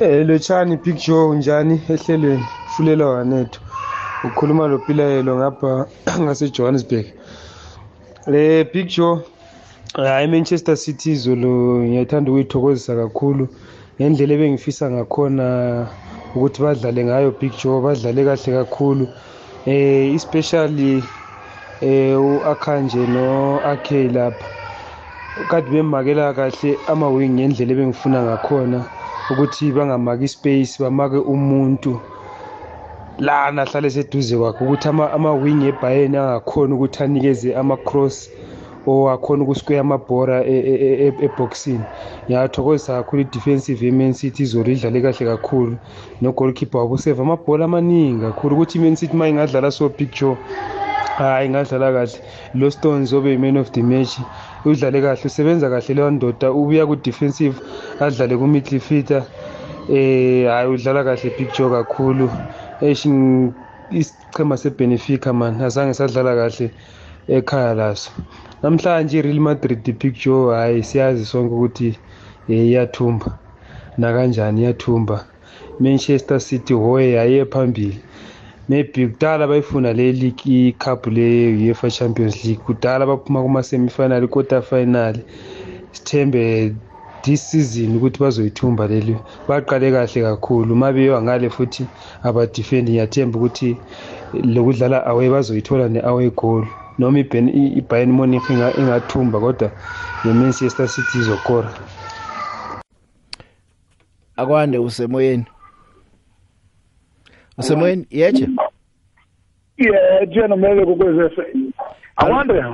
[0.00, 2.44] Eh lochani picture njani ehlelweni?
[2.76, 3.60] Fulela wanethu.
[4.24, 5.86] Ukhuluma lo Pilayelo ngapha
[6.20, 7.06] ngase Johannesburg
[8.26, 9.20] le picture
[9.94, 13.48] hayi Manchester City izolo ngiyathanda ukuyithokozisa kakhulu.
[14.00, 15.46] Ngendlela ebengifisa ngakhona
[16.34, 19.04] ukuthi badlale ngayo picture badlale kahle kakhulu.
[19.66, 21.04] Eh especially
[21.82, 24.46] eh uAkhanje no Akay lapha.
[25.48, 28.84] Kade bemakela kahle ama wing ngendlela ebengifuna ngakhona
[29.30, 32.00] ukuthi bangamaki space bamake umuntu
[33.18, 38.28] lana ahlale seduze kwakhe ukuthi ama-wing ebayeni angakhona ukuthi anikeze ama-cross.
[38.28, 38.41] or
[38.86, 41.84] akhona ukusquare amabhora eboxini.
[42.28, 45.76] Ngiyathokozisa kakhulu i-defensive ye-man city izolo idlale kahle kakhulu
[46.20, 50.36] no-goalkeeper wabo useva amabhola amaningi kakhulu ukuthi i-man city uma ingadlala so picture
[51.18, 52.18] hayi ngadlala kahle.
[52.54, 54.18] Lo stones obe yi-man of the match
[54.64, 57.54] udlale kahle usebenza kahle leyo ndoda ubuya ku-defensive
[58.00, 59.22] adlale ku-midfielder
[59.90, 62.30] eh hayi udlala kahle picture kakhulu.
[62.80, 63.06] Eish
[63.90, 66.70] isichema sebenefica man azange sadlala kahle
[67.28, 68.10] ekhaya laso.
[68.62, 71.98] Namhlanje i-real madrid picture hayi siyazi sonke ukuthi
[72.48, 73.38] iyathumba.
[73.98, 75.24] Nakanjani iyathumba?
[75.80, 77.98] Manchester city hoye yaye phambili.
[78.68, 82.62] Maybe kudala bayifuna le league i-cup le UEFA Champions League.
[82.66, 85.14] Kudala baphuma kuma semifinal quarter final
[85.92, 86.74] sithembe
[87.22, 89.16] this season ukuthi bazoyithumba leli
[89.48, 90.74] baqale kahle kakhulu.
[90.76, 91.86] Mabeyo ngale futhi
[92.22, 93.76] aba defend ngiyathemba ukuthi
[94.44, 96.66] lokudlala away bazoyithola ne away goal.
[96.98, 99.70] Noma iBayern Munich ingathumba kodwa
[100.24, 101.70] neManchester City izokora.
[104.36, 105.46] Akwande usemoyeni.
[107.58, 108.48] Usemoyeni yeje
[109.76, 111.42] yeah jena mele kokwezese
[112.16, 112.64] akwande.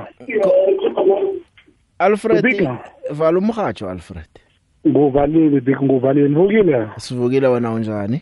[1.99, 2.69] Alfred
[3.11, 4.29] vala umhajo Alfred.
[4.87, 6.27] Nguvalile big nguvalile.
[6.27, 8.21] Vukile sivukile wena unjani?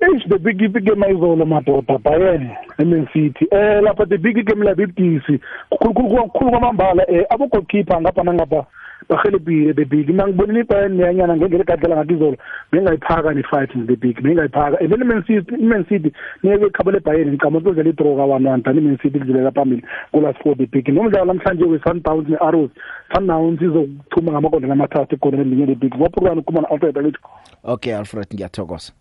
[0.00, 4.64] Eish the big big game ayizolo madoda Bayern eMan City eh lapha the big game
[4.64, 5.40] la bibdisi
[5.70, 8.66] kukhulu kwamambala eh abo goalkeeper ngapha nangapha
[9.08, 12.36] bahelebile the big mina ngibonile iBayern yanyana ngendlela egadlela ngathi izolo
[12.72, 14.80] bengayiphaka ne fight the big bengayiphaka.
[14.80, 18.98] And then Man City niyeke khabele Bayern ngicama ukuthi le draw ka 1-1 tani Man
[19.02, 19.82] City kudlulela phambili
[20.12, 20.88] kulast four the big.
[20.88, 22.70] Nomdlalo namhlanje we Sundowns ne Arrows
[23.14, 25.94] Sundowns izokuthuma ngamakonde amathathu egoleni elinye the big.
[25.94, 27.20] Waphulwana kuma na Alfred Alito
[27.64, 28.92] Okay Alfred ngiyathokoza.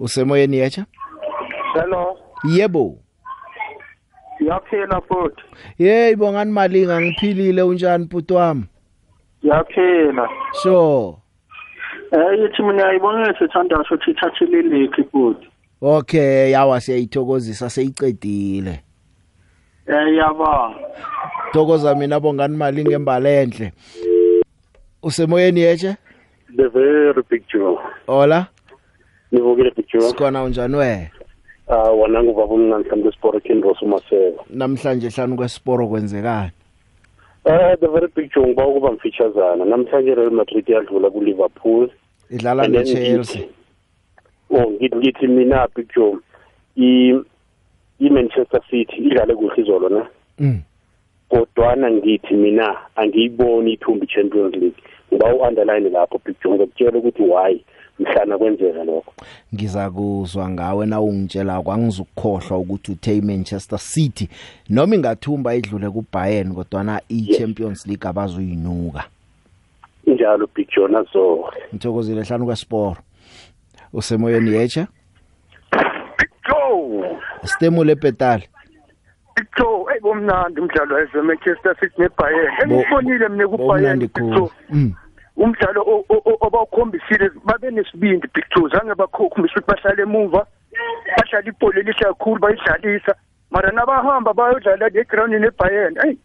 [0.00, 0.86] Usemoyeni yecha
[1.74, 2.98] hello yebo
[4.40, 5.42] yaphila futhi
[5.78, 8.64] hey bongani malinga ngiphilile unjani puto wami
[9.42, 10.28] yaphila
[10.62, 11.16] sure
[12.12, 15.48] eh yithi mina ayibona sithanda ukuthi ithathile league futhi
[15.80, 18.80] okay yawa siyayithokozisa seyicedile
[19.86, 20.78] Eh yabonga.
[21.52, 23.72] Thokoza mina bongani mali ngembalenhle.
[25.02, 25.96] Usemoyeni yeche?
[26.56, 27.78] The very big Joe.
[28.06, 28.46] Hola.
[29.32, 30.00] Nivukile big Joe.
[30.00, 31.10] Sikhona unjani we?
[31.68, 34.44] Ah wona ngubaba umncane mhlambe sport Kindros umaseko.
[34.50, 36.50] Namhlanje hlanu kwesiporo kwenzekani?
[37.44, 39.64] Eh the very big Joe ngiba ukuba mfeatureana.
[39.64, 41.88] Namhlanje Real Madrid yadlula ku Liverpool.
[42.30, 43.48] Idlala And then neChelsea.
[44.50, 46.18] Oh ngithi ngithi mina big Joe
[46.76, 47.14] i
[48.00, 50.06] i Manchester City idlale kuhle izolo na.
[50.38, 50.62] Mm.
[51.32, 57.64] kodwana ngithi mina angiyiboni ithumbi Champions League ngiba u-underline lapho big Joe ngokutshela ukuthi why
[58.02, 59.12] mhlana kwenzeka lokho.
[59.54, 64.28] Ngizakuzwa ngawe na ungitshela kwangizukukhohlwa ukuthi uthe iManchester City
[64.70, 69.04] noma ingathumba idlule kuBayern kodwa na iChampions League abazuyinuka
[70.06, 72.98] njalo big Joe nazo ngithokozile hlanu kwesport.
[73.92, 74.86] Usemoyeni yecha
[76.48, 77.18] Joe!
[77.44, 78.48] Stemule petali
[79.58, 84.08] Joe hey bomnandi umdlalo wase Manchester City neBayern engibonile mina kuBayern
[84.70, 84.94] mm.
[85.36, 90.46] Umdlalo o- o- o- obawukhombisile babe nesibindi picture zange bakhombisa ukuthi bahlale emuva
[91.16, 93.14] badlala ibhola elihle kakhulu bayidlalisa.
[93.50, 96.16] Mara nabahamba bayodlala le ground neBayern hey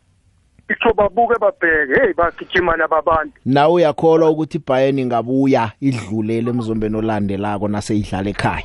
[0.68, 7.68] picture babuke babheke hey bagijima laba bantu nawe uyakholwa ukuthi iBayern ingabuya idlulele emzombeni olandelako
[7.68, 8.64] naseyidlala ekhaya?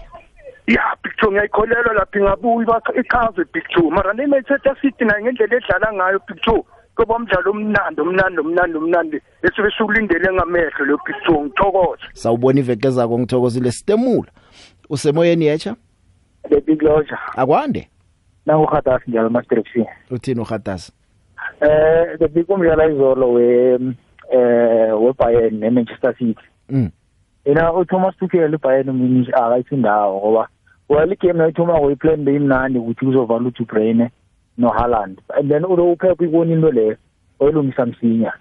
[0.66, 3.90] Ya picture ngiyayikholelwa lapha ingabuyi bakha ikhave picture.
[3.90, 6.62] Mara le Manchester City nayo ngendlela edlala ngayo picture
[6.96, 13.18] kuba umdlalo omnandi omnandi omnandi omnandi esuke sikulindele ngamehlo lo picture ngithokoza sawubona iveke zako
[13.18, 13.70] ngithokozile.
[13.72, 14.30] Stemula
[14.90, 15.76] usemoyeni yecha
[16.48, 17.88] the big lodge akwande?
[18.46, 20.92] Nangu khatas njalo master FC uthini uhatasi
[21.60, 23.44] eh the big umdlalo izolo we
[24.32, 26.44] eh we Bayern ne Manchester City.
[26.68, 26.90] Mm.
[27.44, 30.48] Ina uThomas Tuchel iBayern Munich akayithindawo ngoba
[30.88, 34.10] well igame nayithoma ngoyiplan beyimnandi ukuthi kuzovala uTu Braine
[34.58, 36.96] no Haaland and then ulo uphepha ikoni into leyo
[37.40, 38.32] oyilungisa msinya.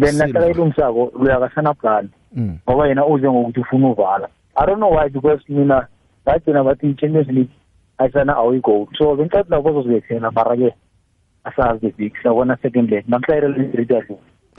[0.00, 0.26] Then Silva.
[0.26, 2.58] nasala ilungisako luyakasana plan mm.
[2.68, 4.28] Ngoba yena uze ngokuthi ufuna uvala.
[4.56, 5.86] I don't know why because mina
[6.26, 7.52] bagcina bathi i-champions league
[7.98, 10.74] ayisana awuyigoal so bengicathi nabo bazozibethela mara-ke
[11.44, 14.14] asazi the big siyabona second leg namhlayirela idritasi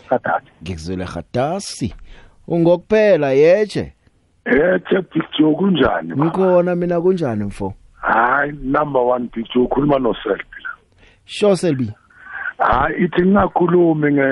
[0.10, 0.48] kathathu.
[0.62, 1.95] Ngikuzwele hatasi
[2.48, 3.93] ungokuphela yeche
[4.45, 6.26] Yethe picture kunjani baba?
[6.26, 7.74] ngikhona mina kunjani mfo?
[7.93, 10.41] Hayi number 1 picture ukhuluma no self.
[11.28, 11.91] Sure selbi
[12.57, 14.30] Hayi ithi ngingakhulumi nge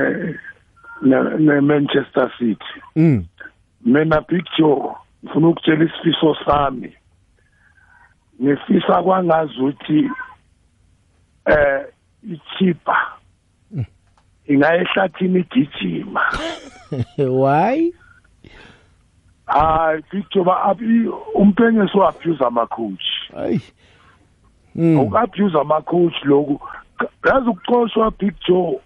[1.40, 2.82] ne- Manchester City.
[2.96, 3.26] mm
[3.86, 6.94] Mina picture ngifuna ukutshela isifiso sami.
[8.42, 10.10] Ngifisa kwangazi ukuthi
[11.46, 11.86] eh
[12.24, 12.98] ichipa
[14.48, 16.22] ingayehlathini igijima.
[17.18, 17.92] why
[19.46, 23.62] hayi picture ba abi umpenyeso abuse ama coach hayi
[24.76, 26.60] ukabuse ama coach lokhu
[27.26, 28.80] yazi ukuxoshwa picture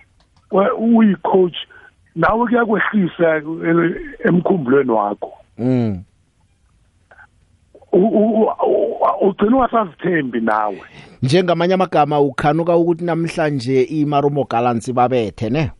[0.79, 1.55] uyi coach
[2.15, 3.95] nawe kuyakwehlisa eh,
[4.25, 5.33] emkhumbulweni wakho.
[5.57, 6.03] Mm.
[9.21, 10.81] Ugcina ungasazithembi nawe.
[11.21, 15.71] Njengamanye amagama ukhanuka ukuthi namhlanje iMarumo Gallants babethe ne?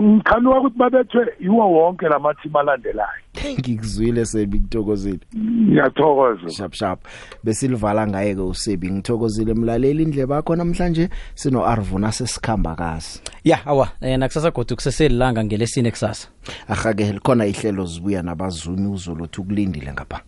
[0.00, 3.22] Ngikhanuka ukuthi babethwe yiwo wonke lamathimi alandelayo.
[3.58, 5.20] Ngikuzwile sebi ngithokozile.
[5.36, 6.50] Ngiyathokoza.
[6.50, 6.98] Shap shap.
[7.44, 9.54] Besilivala ngaye ke usebi ngithokozile.
[9.54, 13.88] Mlaleli indlebe yakho namhlanje sino Arvuna sesikhamba kazi ya awa.
[14.00, 16.28] Eh, nakusasa godu kuseselilanga ngelesine kusasa.
[16.68, 20.20] Ahake likhona ihlelo zibuya nabazuni uzolo uthi ukulindile ngapha.